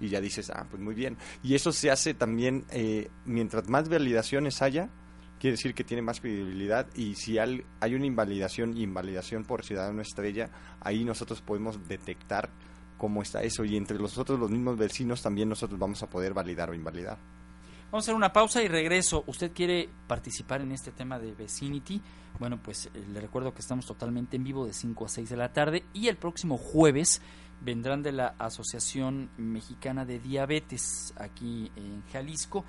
[0.00, 3.90] y ya dices ah pues muy bien y eso se hace también eh, mientras más
[3.90, 4.88] validaciones haya
[5.42, 7.64] quiere decir que tiene más credibilidad y si hay
[7.96, 10.48] una invalidación invalidación por ciudadano estrella,
[10.80, 12.48] ahí nosotros podemos detectar
[12.96, 16.70] cómo está eso y entre nosotros los mismos vecinos también nosotros vamos a poder validar
[16.70, 17.18] o invalidar.
[17.90, 19.24] Vamos a hacer una pausa y regreso.
[19.26, 22.00] ¿Usted quiere participar en este tema de Vecinity?
[22.38, 25.36] Bueno, pues eh, le recuerdo que estamos totalmente en vivo de 5 a 6 de
[25.36, 27.20] la tarde y el próximo jueves
[27.60, 32.64] vendrán de la Asociación Mexicana de Diabetes aquí en Jalisco.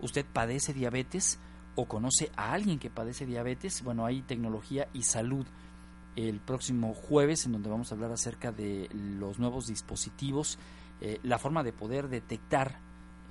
[0.00, 1.38] ¿Usted padece diabetes
[1.76, 3.82] o conoce a alguien que padece diabetes?
[3.84, 5.46] Bueno, hay tecnología y salud
[6.16, 10.58] el próximo jueves en donde vamos a hablar acerca de los nuevos dispositivos,
[11.00, 12.80] eh, la forma de poder detectar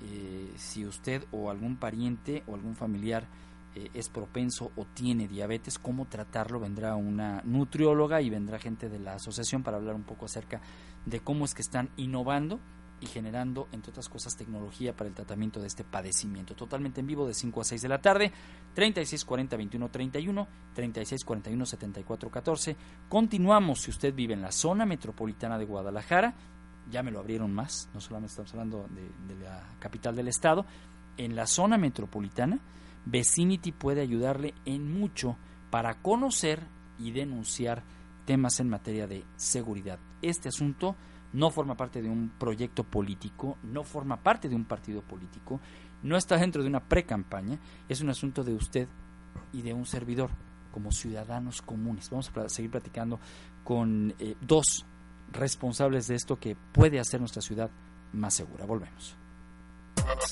[0.02, 3.26] eh, si usted o algún pariente o algún familiar
[3.74, 6.60] eh, es propenso o tiene diabetes, cómo tratarlo.
[6.60, 10.60] Vendrá una nutrióloga y vendrá gente de la asociación para hablar un poco acerca
[11.04, 12.60] de cómo es que están innovando
[13.00, 16.54] y generando, entre otras cosas, tecnología para el tratamiento de este padecimiento.
[16.54, 18.32] Totalmente en vivo de 5 a 6 de la tarde,
[18.74, 22.76] 3640-2131, 3641-7414.
[23.08, 26.34] Continuamos si usted vive en la zona metropolitana de Guadalajara,
[26.90, 30.64] ya me lo abrieron más, no solamente estamos hablando de, de la capital del estado,
[31.18, 32.60] en la zona metropolitana,
[33.04, 35.36] Vecinity puede ayudarle en mucho
[35.70, 36.66] para conocer
[36.98, 37.84] y denunciar
[38.24, 39.98] temas en materia de seguridad.
[40.22, 40.96] Este asunto
[41.36, 45.60] no forma parte de un proyecto político, no forma parte de un partido político,
[46.02, 47.58] no está dentro de una pre-campaña,
[47.90, 48.88] es un asunto de usted
[49.52, 50.30] y de un servidor
[50.72, 52.08] como ciudadanos comunes.
[52.08, 53.20] Vamos a seguir platicando
[53.64, 54.86] con eh, dos
[55.30, 57.70] responsables de esto que puede hacer nuestra ciudad
[58.14, 58.64] más segura.
[58.64, 59.14] Volvemos.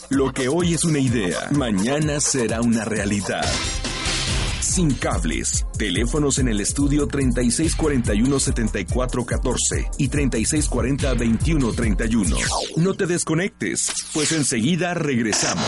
[0.08, 3.44] Lo que hoy es una idea, mañana será una realidad.
[4.64, 5.66] Sin cables.
[5.78, 12.34] Teléfonos en el estudio 3641-7414 y 3640-2131.
[12.76, 15.66] No te desconectes, pues enseguida regresamos.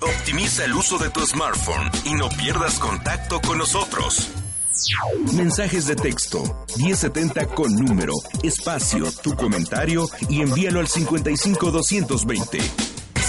[0.00, 4.28] Optimiza el uso de tu smartphone y no pierdas contacto con nosotros.
[5.34, 8.12] Mensajes de texto 1070 con número,
[8.44, 12.60] espacio, tu comentario y envíalo al 55220.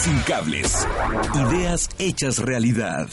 [0.04, 0.86] Sin cables.
[1.34, 3.10] Ideas hechas realidad.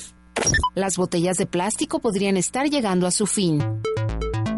[0.74, 3.62] Las botellas de plástico podrían estar llegando a su fin.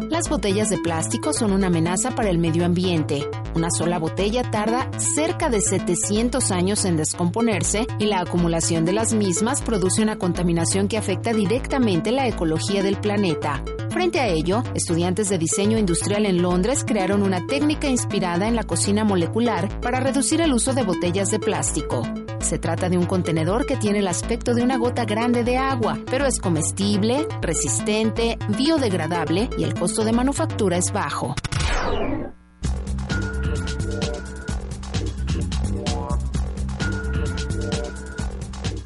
[0.09, 3.27] Las botellas de plástico son una amenaza para el medio ambiente.
[3.55, 9.13] Una sola botella tarda cerca de 700 años en descomponerse y la acumulación de las
[9.13, 13.63] mismas produce una contaminación que afecta directamente la ecología del planeta.
[13.91, 18.65] Frente a ello, estudiantes de diseño industrial en Londres crearon una técnica inspirada en la
[18.65, 22.03] cocina molecular para reducir el uso de botellas de plástico.
[22.41, 25.97] Se trata de un contenedor que tiene el aspecto de una gota grande de agua,
[26.11, 31.35] pero es comestible, resistente, biodegradable y el costo de manufactura es bajo.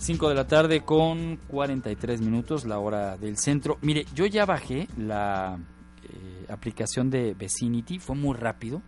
[0.09, 3.77] 5 de la tarde con 43 minutos, la hora del centro.
[3.83, 5.59] Mire, yo ya bajé la
[6.03, 8.81] eh, aplicación de Vecinity, fue muy rápido,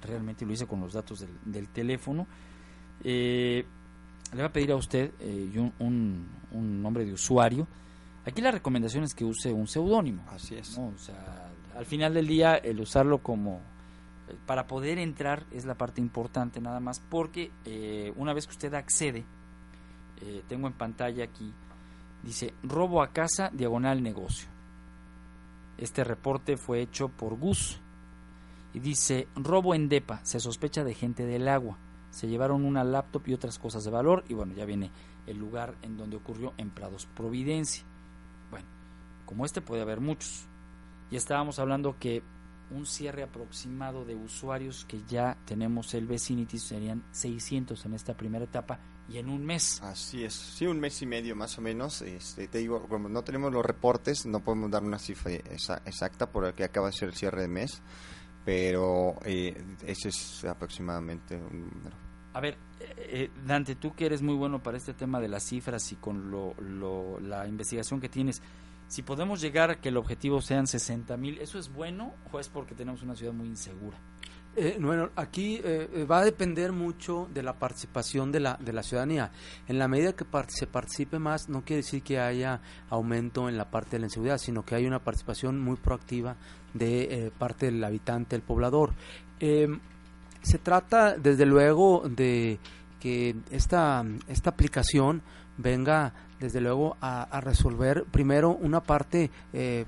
[0.00, 2.28] realmente lo hice con los datos del, del teléfono.
[3.02, 3.64] Eh,
[4.30, 7.66] le voy a pedir a usted eh, un, un- un nombre de usuario.
[8.24, 10.24] Aquí la recomendación es que use un seudónimo.
[10.28, 10.78] Así es.
[10.78, 10.86] ¿no?
[10.94, 13.56] O sea, al final del día, el usarlo como
[14.28, 18.52] eh, para poder entrar es la parte importante nada más, porque eh, una vez que
[18.52, 19.24] usted accede,
[20.20, 21.52] eh, tengo en pantalla aquí,
[22.22, 24.48] dice robo a casa, diagonal negocio.
[25.78, 27.80] Este reporte fue hecho por Gus
[28.74, 31.78] y dice robo en DEPA, se sospecha de gente del agua.
[32.10, 34.90] Se llevaron una laptop y otras cosas de valor y bueno, ya viene
[35.26, 37.84] el lugar en donde ocurrió en Prados Providencia.
[38.50, 38.66] Bueno,
[39.26, 40.46] como este puede haber muchos.
[41.10, 42.22] Y estábamos hablando que
[42.70, 48.44] un cierre aproximado de usuarios que ya tenemos el Vicinity, serían 600 en esta primera
[48.44, 48.78] etapa
[49.10, 49.80] y en un mes.
[49.82, 52.00] Así es, sí, un mes y medio más o menos.
[52.02, 56.62] Este, te digo, como no tenemos los reportes, no podemos dar una cifra exacta porque
[56.62, 57.82] acaba de ser el cierre de mes,
[58.44, 61.96] pero eh, ese es aproximadamente un número.
[62.32, 65.42] A ver, eh, eh, Dante, tú que eres muy bueno para este tema de las
[65.42, 66.54] cifras y con lo,
[67.20, 68.40] la investigación que tienes,
[68.86, 72.48] si podemos llegar a que el objetivo sean 60 mil, ¿eso es bueno o es
[72.48, 73.98] porque tenemos una ciudad muy insegura?
[74.56, 78.82] Eh, bueno, aquí eh, va a depender mucho de la participación de la, de la
[78.82, 79.30] ciudadanía.
[79.68, 83.70] En la medida que se participe más, no quiere decir que haya aumento en la
[83.70, 86.36] parte de la inseguridad, sino que hay una participación muy proactiva
[86.74, 88.92] de eh, parte del habitante, el poblador.
[89.38, 89.78] Em,
[90.42, 92.58] se trata, desde luego, de
[92.98, 95.22] que esta, esta aplicación
[95.58, 99.30] venga desde luego a, resolver primero una parte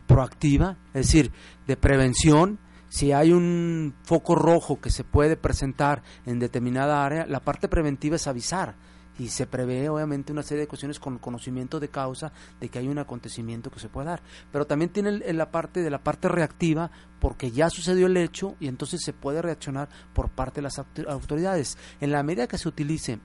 [0.06, 1.32] proactiva, es decir,
[1.66, 2.58] de prevención,
[2.92, 8.16] si hay un foco rojo que se puede presentar en determinada área, la parte preventiva
[8.16, 8.74] es avisar
[9.18, 12.88] y se prevé obviamente una serie de cuestiones con conocimiento de causa de que hay
[12.88, 14.22] un acontecimiento que se puede dar.
[14.52, 18.68] Pero también tiene la parte de la parte reactiva porque ya sucedió el hecho y
[18.68, 21.78] entonces se puede reaccionar por parte de las autoridades.
[22.02, 23.20] En la medida que se utilice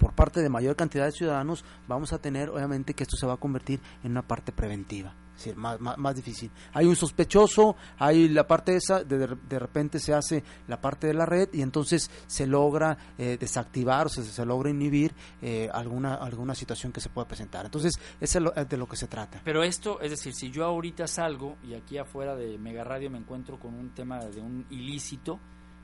[0.00, 3.34] por parte de mayor cantidad de ciudadanos, vamos a tener obviamente que esto se va
[3.34, 5.14] a convertir en una parte preventiva
[5.44, 6.50] es más, más, difícil.
[6.72, 11.14] Hay un sospechoso, hay la parte esa, de, de repente se hace la parte de
[11.14, 16.14] la red y entonces se logra eh, desactivar o se, se logra inhibir eh, alguna,
[16.14, 17.64] alguna situación que se pueda presentar.
[17.64, 19.40] Entonces, eso es de lo que se trata.
[19.44, 23.18] Pero esto, es decir, si yo ahorita salgo y aquí afuera de Mega Radio me
[23.18, 25.38] encuentro con un tema de un ilícito,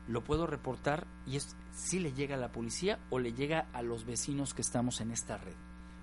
[0.09, 3.83] lo puedo reportar y es si le llega a la policía o le llega a
[3.83, 5.55] los vecinos que estamos en esta red.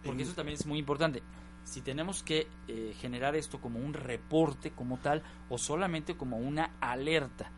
[0.03, 1.21] Porque eso también es muy importante
[1.69, 6.71] si tenemos que eh, generar esto como un reporte como tal o solamente como una
[6.81, 7.51] alerta.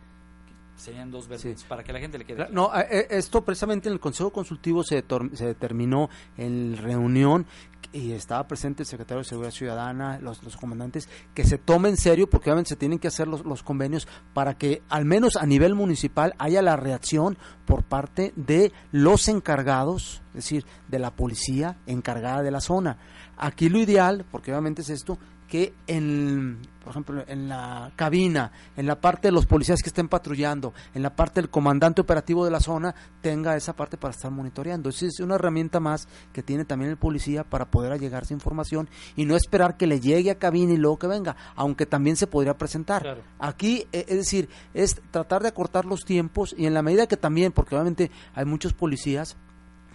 [0.76, 2.48] Serían dos versiones para que la gente le quede.
[2.52, 5.04] No, eh, esto precisamente en el Consejo Consultivo se,
[5.34, 7.46] se determinó en reunión
[7.94, 11.98] y estaba presente el secretario de Seguridad Ciudadana, los, los comandantes, que se tome en
[11.98, 15.46] serio, porque obviamente se tienen que hacer los, los convenios para que al menos a
[15.46, 21.78] nivel municipal haya la reacción por parte de los encargados, es decir, de la policía
[21.86, 22.98] encargada de la zona.
[23.42, 25.18] Aquí lo ideal, porque obviamente es esto,
[25.48, 30.08] que en, por ejemplo, en la cabina, en la parte de los policías que estén
[30.08, 34.30] patrullando, en la parte del comandante operativo de la zona, tenga esa parte para estar
[34.30, 34.90] monitoreando.
[34.90, 39.26] Esa es una herramienta más que tiene también el policía para poder allegarse información y
[39.26, 42.60] no esperar que le llegue a cabina y luego que venga, aunque también se podría
[42.60, 43.22] presentar.
[43.40, 47.18] Aquí, e, es decir, es tratar de acortar los tiempos y en la medida que
[47.18, 49.36] también, porque obviamente hay muchos policías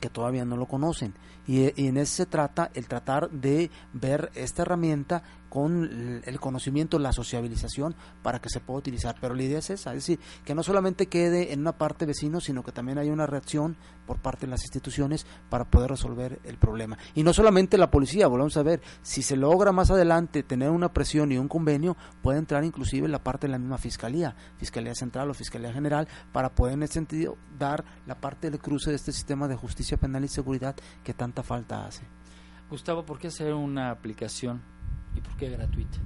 [0.00, 1.14] que todavía no lo conocen.
[1.46, 5.22] Y, en eso se trata el tratar de ver esta herramienta
[5.56, 9.16] con el conocimiento, la sociabilización para que se pueda utilizar.
[9.18, 12.42] Pero la idea es esa, es decir, que no solamente quede en una parte vecino,
[12.42, 16.58] sino que también hay una reacción por parte de las instituciones para poder resolver el
[16.58, 16.98] problema.
[17.14, 20.92] Y no solamente la policía, volvemos a ver, si se logra más adelante tener una
[20.92, 25.30] presión y un convenio, puede entrar inclusive la parte de la misma fiscalía, Fiscalía Central
[25.30, 29.10] o Fiscalía General, para poder en ese sentido dar la parte del cruce de este
[29.10, 32.02] sistema de justicia penal y seguridad que tanto falta hace.
[32.68, 34.60] Gustavo, ¿por qué hacer una aplicación
[35.16, 35.98] y por qué gratuita?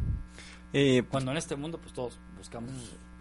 [0.73, 2.73] Eh, Cuando en este mundo pues todos buscamos...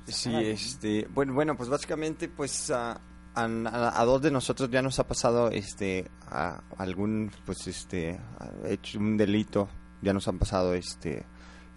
[0.05, 2.99] Sí, este, bueno, bueno, pues básicamente pues a,
[3.35, 8.19] a, dos de nosotros ya nos ha pasado este a algún pues este
[8.65, 9.69] hecho un delito,
[10.01, 11.25] ya nos han pasado este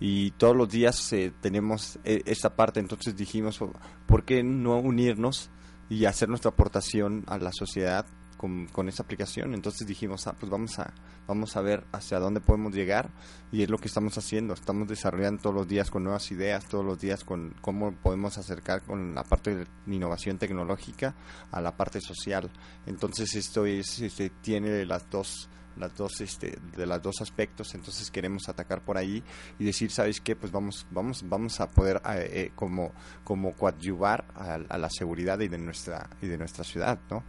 [0.00, 3.60] y todos los días eh, tenemos eh, esta parte, entonces dijimos,
[4.06, 5.50] ¿por qué no unirnos
[5.88, 8.06] y hacer nuestra aportación a la sociedad
[8.42, 9.54] con, con esa aplicación.
[9.54, 10.92] Entonces dijimos, ah, pues vamos a,
[11.28, 13.08] vamos a ver hacia dónde podemos llegar
[13.52, 14.52] y es lo que estamos haciendo.
[14.52, 18.82] Estamos desarrollando todos los días con nuevas ideas, todos los días con cómo podemos acercar
[18.82, 21.14] con la parte de innovación tecnológica
[21.52, 22.50] a la parte social.
[22.84, 28.10] Entonces esto es, este, tiene las dos las dos este de los dos aspectos entonces
[28.10, 29.24] queremos atacar por ahí
[29.58, 32.92] y decir sabes qué pues vamos vamos vamos a poder eh, como
[33.24, 37.24] como coadyuvar a, a, la seguridad y de nuestra y de nuestra ciudad no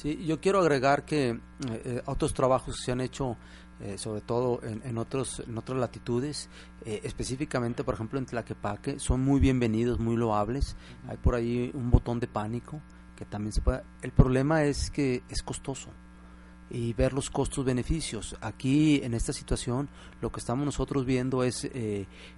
[0.00, 1.38] Sí, yo quiero agregar que eh,
[1.68, 3.36] eh, otros trabajos se han hecho,
[3.80, 6.48] eh, sobre todo en, otros, en otras latitudes,
[6.84, 10.76] específicamente, por ejemplo, en Tlaquepaque, son muy bienvenidos, muy loables.
[11.08, 12.80] Hay por ahí un botón de pánico
[13.16, 13.82] que también se puede.
[14.00, 15.90] El problema es que es costoso
[16.70, 18.36] y ver los costos-beneficios.
[18.40, 19.88] Aquí, en esta situación,
[20.20, 21.68] lo que estamos nosotros viendo es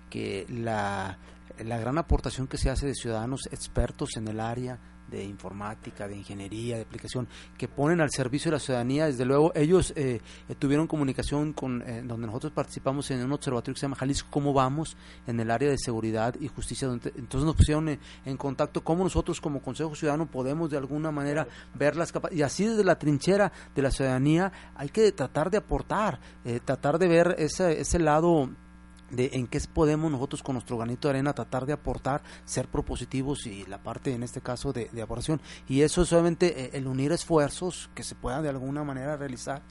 [0.09, 1.19] que la,
[1.63, 4.79] la gran aportación que se hace de ciudadanos expertos en el área,
[5.11, 9.07] de informática, de ingeniería, de aplicación, que ponen al servicio de la ciudadanía.
[9.07, 13.81] Desde luego, ellos eh, eh, tuvieron comunicación con donde nosotros participamos en un observatorio que
[13.81, 14.97] se llama Jalisco, ¿cómo vamos?
[15.27, 16.89] En el área de seguridad y justicia.
[16.89, 21.97] entonces nos pusieron en, contacto cómo nosotros como Consejo Ciudadano podemos de alguna manera ver
[21.97, 22.39] las capacidades.
[22.39, 26.21] Y así desde la trinchera de la ciudadanía hay que tratar de aportar,
[26.65, 28.51] tratar de ver ese, ese lado
[29.11, 33.47] de en qué podemos nosotros con nuestro granito de arena tratar de aportar, ser propositivos
[33.47, 35.41] y la parte en este caso de, de aportación.
[35.69, 39.63] Y eso es solamente eh, el unir esfuerzos que se puedan de alguna manera realizar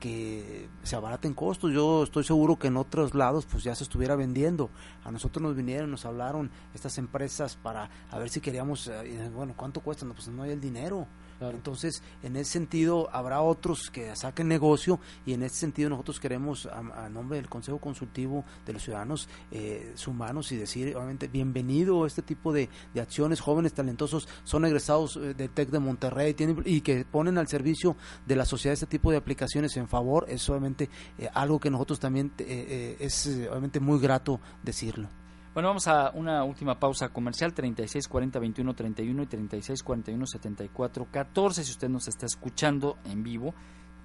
[0.00, 1.72] que se abaraten costos.
[1.72, 4.70] Yo estoy seguro que en otros lados pues ya se estuviera vendiendo.
[5.04, 9.54] A nosotros nos vinieron, nos hablaron estas empresas para a ver si queríamos, eh, bueno,
[9.56, 10.04] ¿cuánto cuesta?
[10.04, 11.06] No, pues no hay el dinero.
[11.48, 16.66] Entonces, en ese sentido, habrá otros que saquen negocio y en ese sentido nosotros queremos,
[16.66, 22.06] a, nombre del Consejo Consultivo de los Ciudadanos, eh, sumarnos y decir, obviamente, bienvenido a
[22.06, 22.68] este tipo de,
[23.00, 23.40] acciones.
[23.40, 27.96] Jóvenes talentosos son egresados eh, del TEC de Monterrey tienen, y que ponen al servicio
[28.26, 30.24] de la sociedad este tipo de aplicaciones en favor.
[30.28, 30.88] Es obviamente
[31.18, 35.10] eh, algo que nosotros también eh, es obviamente muy grato decirlo.
[35.52, 41.08] Bueno, vamos a una última pausa comercial, 36 40 21 31 y 36 41 74
[41.10, 41.64] 14.
[41.64, 43.52] Si usted nos está escuchando en vivo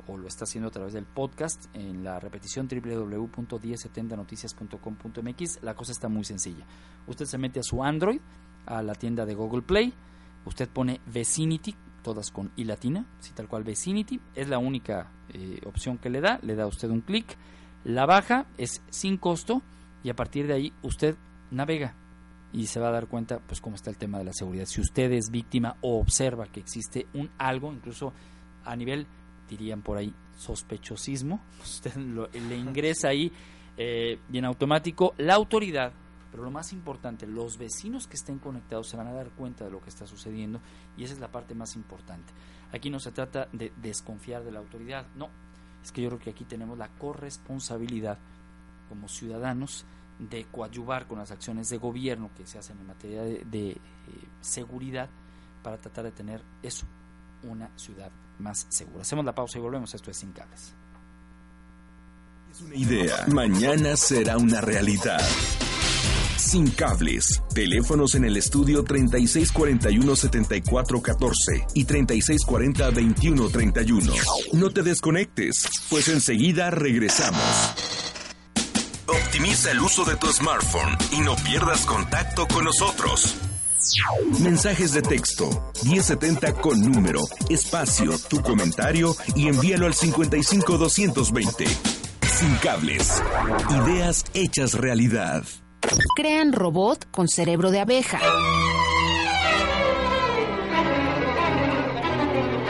[0.07, 6.09] o lo está haciendo a través del podcast en la repetición www.1070noticias.com.mx, la cosa está
[6.09, 6.65] muy sencilla.
[7.05, 8.21] Usted se mete a su Android,
[8.65, 9.93] a la tienda de Google Play,
[10.45, 11.75] usted pone Vecinity,
[12.05, 16.21] todas con i latina, si tal cual Vecinity, es la única eh, opción que le
[16.21, 17.35] da, le da usted un clic,
[17.83, 19.63] la baja, es sin costo
[20.03, 21.15] y a partir de ahí usted
[21.49, 21.95] navega
[22.53, 24.67] y se va a dar cuenta pues cómo está el tema de la seguridad.
[24.67, 28.13] Si usted es víctima o observa que existe un algo, incluso
[28.63, 29.07] a nivel,
[29.49, 33.31] dirían por ahí, sospechosismo, usted le ingresa ahí
[33.77, 35.91] eh, y automático la autoridad,
[36.35, 39.71] pero lo más importante, los vecinos que estén conectados se van a dar cuenta de
[39.71, 40.59] lo que está sucediendo
[40.97, 42.33] y esa es la parte más importante.
[42.73, 45.29] Aquí no se trata de desconfiar de la autoridad, no,
[45.81, 48.19] es que yo creo que aquí tenemos la corresponsabilidad
[48.89, 49.85] como ciudadanos
[50.19, 53.79] de coadyuvar con las acciones de gobierno que se hacen en materia de, eh,
[54.41, 55.09] seguridad
[55.63, 56.85] para tratar de tener eso,
[57.43, 59.03] una ciudad más segura.
[59.03, 59.95] Hacemos la pausa y volvemos.
[59.95, 60.73] Esto es Sin Cables.
[62.51, 63.25] Es una idea.
[63.27, 65.21] Mañana será una realidad.
[66.37, 67.41] Sin cables.
[67.53, 74.13] Teléfonos en el estudio 3641-7414 y 3640-2131.
[74.53, 77.41] No te desconectes, pues enseguida regresamos.
[79.07, 83.35] Optimiza el uso de tu smartphone y no pierdas contacto con nosotros.
[84.41, 91.65] Mensajes de texto 1070 con número, espacio, tu comentario y envíalo al 55220.
[91.65, 93.21] Sin cables.
[93.69, 95.43] Ideas hechas realidad.
[96.15, 98.19] Crean robot con cerebro de abeja.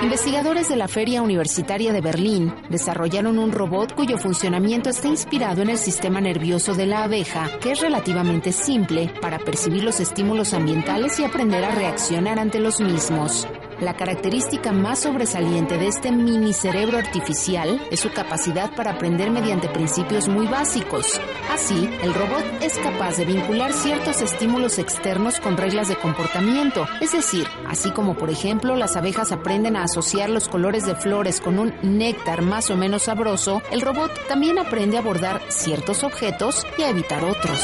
[0.05, 5.69] Investigadores de la Feria Universitaria de Berlín desarrollaron un robot cuyo funcionamiento está inspirado en
[5.69, 11.19] el sistema nervioso de la abeja, que es relativamente simple para percibir los estímulos ambientales
[11.19, 13.47] y aprender a reaccionar ante los mismos.
[13.81, 19.67] La característica más sobresaliente de este mini cerebro artificial es su capacidad para aprender mediante
[19.67, 21.19] principios muy básicos.
[21.51, 27.11] Así, el robot es capaz de vincular ciertos estímulos externos con reglas de comportamiento, es
[27.11, 31.59] decir, así como por ejemplo las abejas aprenden a asociar los colores de flores con
[31.59, 36.83] un néctar más o menos sabroso, el robot también aprende a abordar ciertos objetos y
[36.83, 37.61] a evitar otros.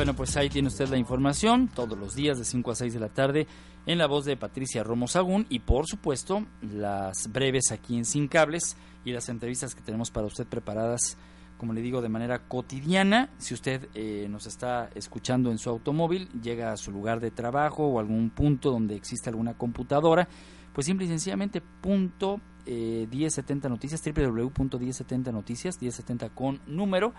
[0.00, 3.00] Bueno, pues ahí tiene usted la información, todos los días de 5 a 6 de
[3.00, 3.46] la tarde,
[3.84, 8.26] en la voz de Patricia Romo Sagún y por supuesto las breves aquí en Sin
[8.26, 11.18] Cables y las entrevistas que tenemos para usted preparadas,
[11.58, 13.28] como le digo, de manera cotidiana.
[13.36, 17.86] Si usted eh, nos está escuchando en su automóvil, llega a su lugar de trabajo
[17.86, 20.28] o algún punto donde existe alguna computadora,
[20.72, 27.12] pues simple y sencillamente punto 1070 eh, noticias, www.1070 noticias, 1070 con número,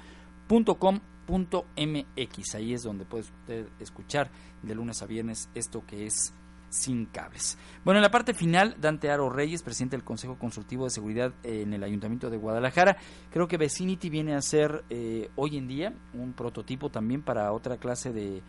[1.31, 2.55] .com.mx.
[2.55, 4.29] Ahí es donde puede usted escuchar
[4.61, 6.33] de lunes a viernes esto que es
[6.69, 7.57] sin cables.
[7.83, 11.73] Bueno, en la parte final, Dante Aro Reyes, presidente del Consejo Consultivo de Seguridad en
[11.73, 12.97] el Ayuntamiento de Guadalajara,
[13.29, 17.77] creo que Vecinity viene a ser eh, hoy en día un prototipo también para otra
[17.77, 18.41] clase de,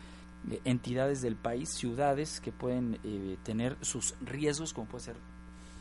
[0.64, 5.16] entidades del país, ciudades que pueden eh, tener sus riesgos, como puede ser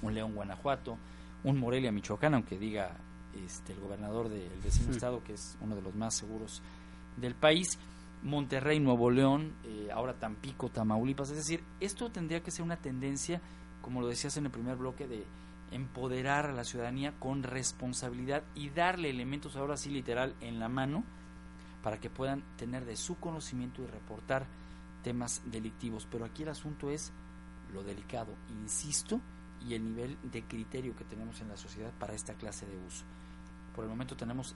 [0.01, 0.97] un León, Guanajuato,
[1.43, 2.97] un Morelia, Michoacán, aunque diga
[3.45, 6.61] este, el gobernador del vecino estado, que es uno de los más seguros
[7.17, 7.77] del país,
[8.23, 11.29] Monterrey, Nuevo León, eh, ahora Tampico, Tamaulipas.
[11.31, 13.41] Es decir, esto tendría que ser una tendencia,
[13.81, 15.25] como lo decías en el primer bloque, de
[15.71, 21.03] empoderar a la ciudadanía con responsabilidad y darle elementos ahora sí literal en la mano
[21.81, 24.45] para que puedan tener de su conocimiento y reportar
[25.03, 26.07] temas delictivos.
[26.11, 27.11] Pero aquí el asunto es
[27.73, 29.19] lo delicado, insisto,
[29.67, 33.05] y el nivel de criterio que tenemos en la sociedad para esta clase de uso.
[33.75, 34.55] Por el momento tenemos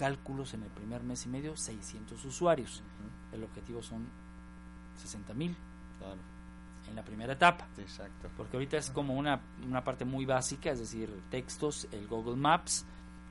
[0.00, 2.82] cálculos en el primer mes y medio, 600 usuarios.
[3.32, 4.08] El objetivo son
[4.96, 5.54] 60 mil.
[6.88, 7.68] En la primera etapa.
[7.76, 8.30] Exacto.
[8.34, 12.86] Porque ahorita es como una, una parte muy básica, es decir, textos, el Google Maps,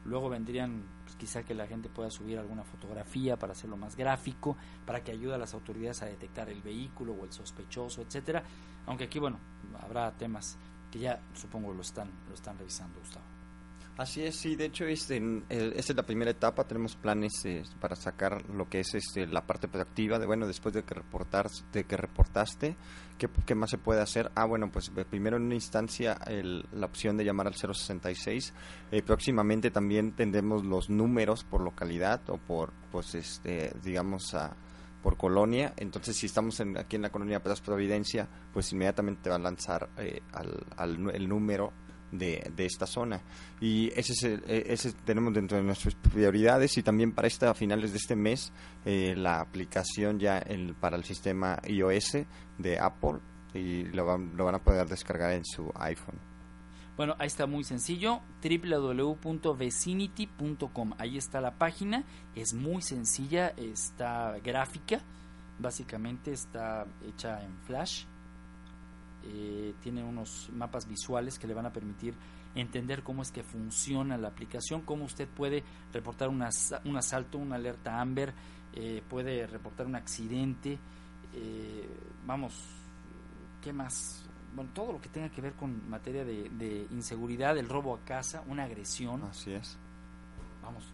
[0.06, 4.56] Luego vendrían pues, quizá que la gente pueda subir alguna fotografía para hacerlo más gráfico,
[4.86, 8.44] para que ayude a las autoridades a detectar el vehículo o el sospechoso, etcétera.
[8.86, 9.40] Aunque aquí, bueno,
[9.82, 10.58] habrá temas
[10.92, 13.39] que ya supongo lo están lo están revisando, Gustavo.
[14.00, 17.98] Así es, sí, de hecho este, esta es la primera etapa, tenemos planes eh, para
[17.98, 21.84] sacar lo que es este, la parte proactiva, de bueno, después de que, reportar, de
[21.84, 22.78] que reportaste,
[23.18, 24.32] ¿qué, más se puede hacer?
[24.36, 26.18] Ah, bueno, pues eh, primero en una instancia
[26.72, 28.54] la opción de llamar al 066,
[28.90, 34.56] eh, próximamente también tendremos los números por localidad o por, pues, este, digamos, a
[35.04, 35.74] por colonia.
[35.76, 39.90] Entonces, si estamos aquí en la colonia Plaza Providencia, pues inmediatamente va a lanzar
[40.78, 41.74] al, el número
[42.12, 43.22] de, de esta zona.
[43.60, 47.92] Y ese, es e, ese tenemos dentro de nuestras prioridades y también para esta, finales
[47.92, 48.54] de este mes
[48.86, 52.18] eh, la aplicación ya el, para el sistema iOS
[52.58, 53.20] de Apple
[53.54, 56.18] y lo van, lo van a poder descargar en su iPhone.
[56.96, 60.94] Bueno, ahí está muy sencillo, www.vecinity.com.
[60.98, 62.04] Ahí está la página,
[62.36, 65.02] es muy sencilla, está gráfica,
[65.60, 68.04] básicamente está hecha en Flash
[69.24, 72.16] eh, tiene unos mapas visuales que le van a permitir
[72.56, 75.64] entender cómo es que funciona la aplicación, cómo usted puede
[75.94, 78.34] reportar un asalto, una alerta Amber,
[78.74, 80.80] eh, puede reportar un accidente,
[81.34, 81.90] eh,
[82.26, 82.54] vamos,
[83.62, 84.26] ¿qué más?
[84.56, 88.44] Bueno, todo lo que tenga que ver con materia de, inseguridad, el robo a casa,
[88.48, 89.24] una agresión.
[89.24, 89.78] Así es.
[90.64, 90.92] Vamos,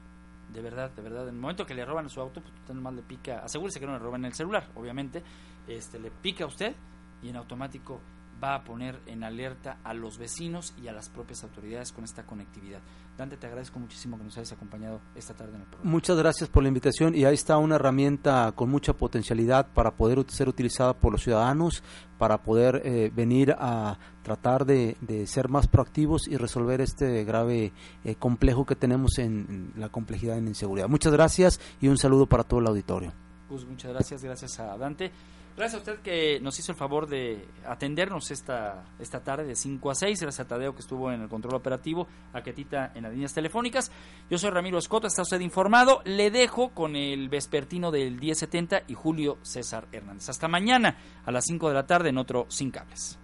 [0.53, 2.95] de verdad, de verdad, en el momento que le roban su auto, pues usted nomás
[2.95, 5.23] le pica, asegúrese que no le roban el celular, obviamente,
[5.67, 6.75] este le pica a usted
[7.21, 8.01] y en automático
[8.45, 12.25] va a poner en alerta a los vecinos y a las propias autoridades con esta
[12.25, 12.79] conectividad.
[13.17, 15.91] Dante, te agradezco muchísimo que nos hayas acompañado esta tarde en el programa.
[15.91, 20.23] Muchas gracias por la invitación y ahí está una herramienta con mucha potencialidad para poder
[20.27, 21.81] ser utilizada por los ciudadanos,
[22.19, 27.73] para poder eh, venir a tratar de, ser más proactivos y resolver este grave
[28.03, 30.87] eh, complejo que tenemos en, la complejidad en inseguridad.
[30.87, 33.11] Muchas gracias y un saludo para todo el auditorio.
[33.49, 35.11] Pues muchas gracias, gracias a Dante.
[35.55, 39.89] Gracias a usted que nos hizo el favor de atendernos esta, esta tarde de 5
[39.89, 40.21] a 6.
[40.21, 43.89] Gracias a Tadeo que estuvo en el control operativo, a Ketita en las líneas telefónicas.
[44.29, 46.01] Yo soy Ramiro Escota, está usted informado.
[46.03, 50.27] Le dejo con el vespertino del 1070 y Julio César Hernández.
[50.27, 53.17] Hasta mañana a las 5 de la tarde en otro Sin Cables.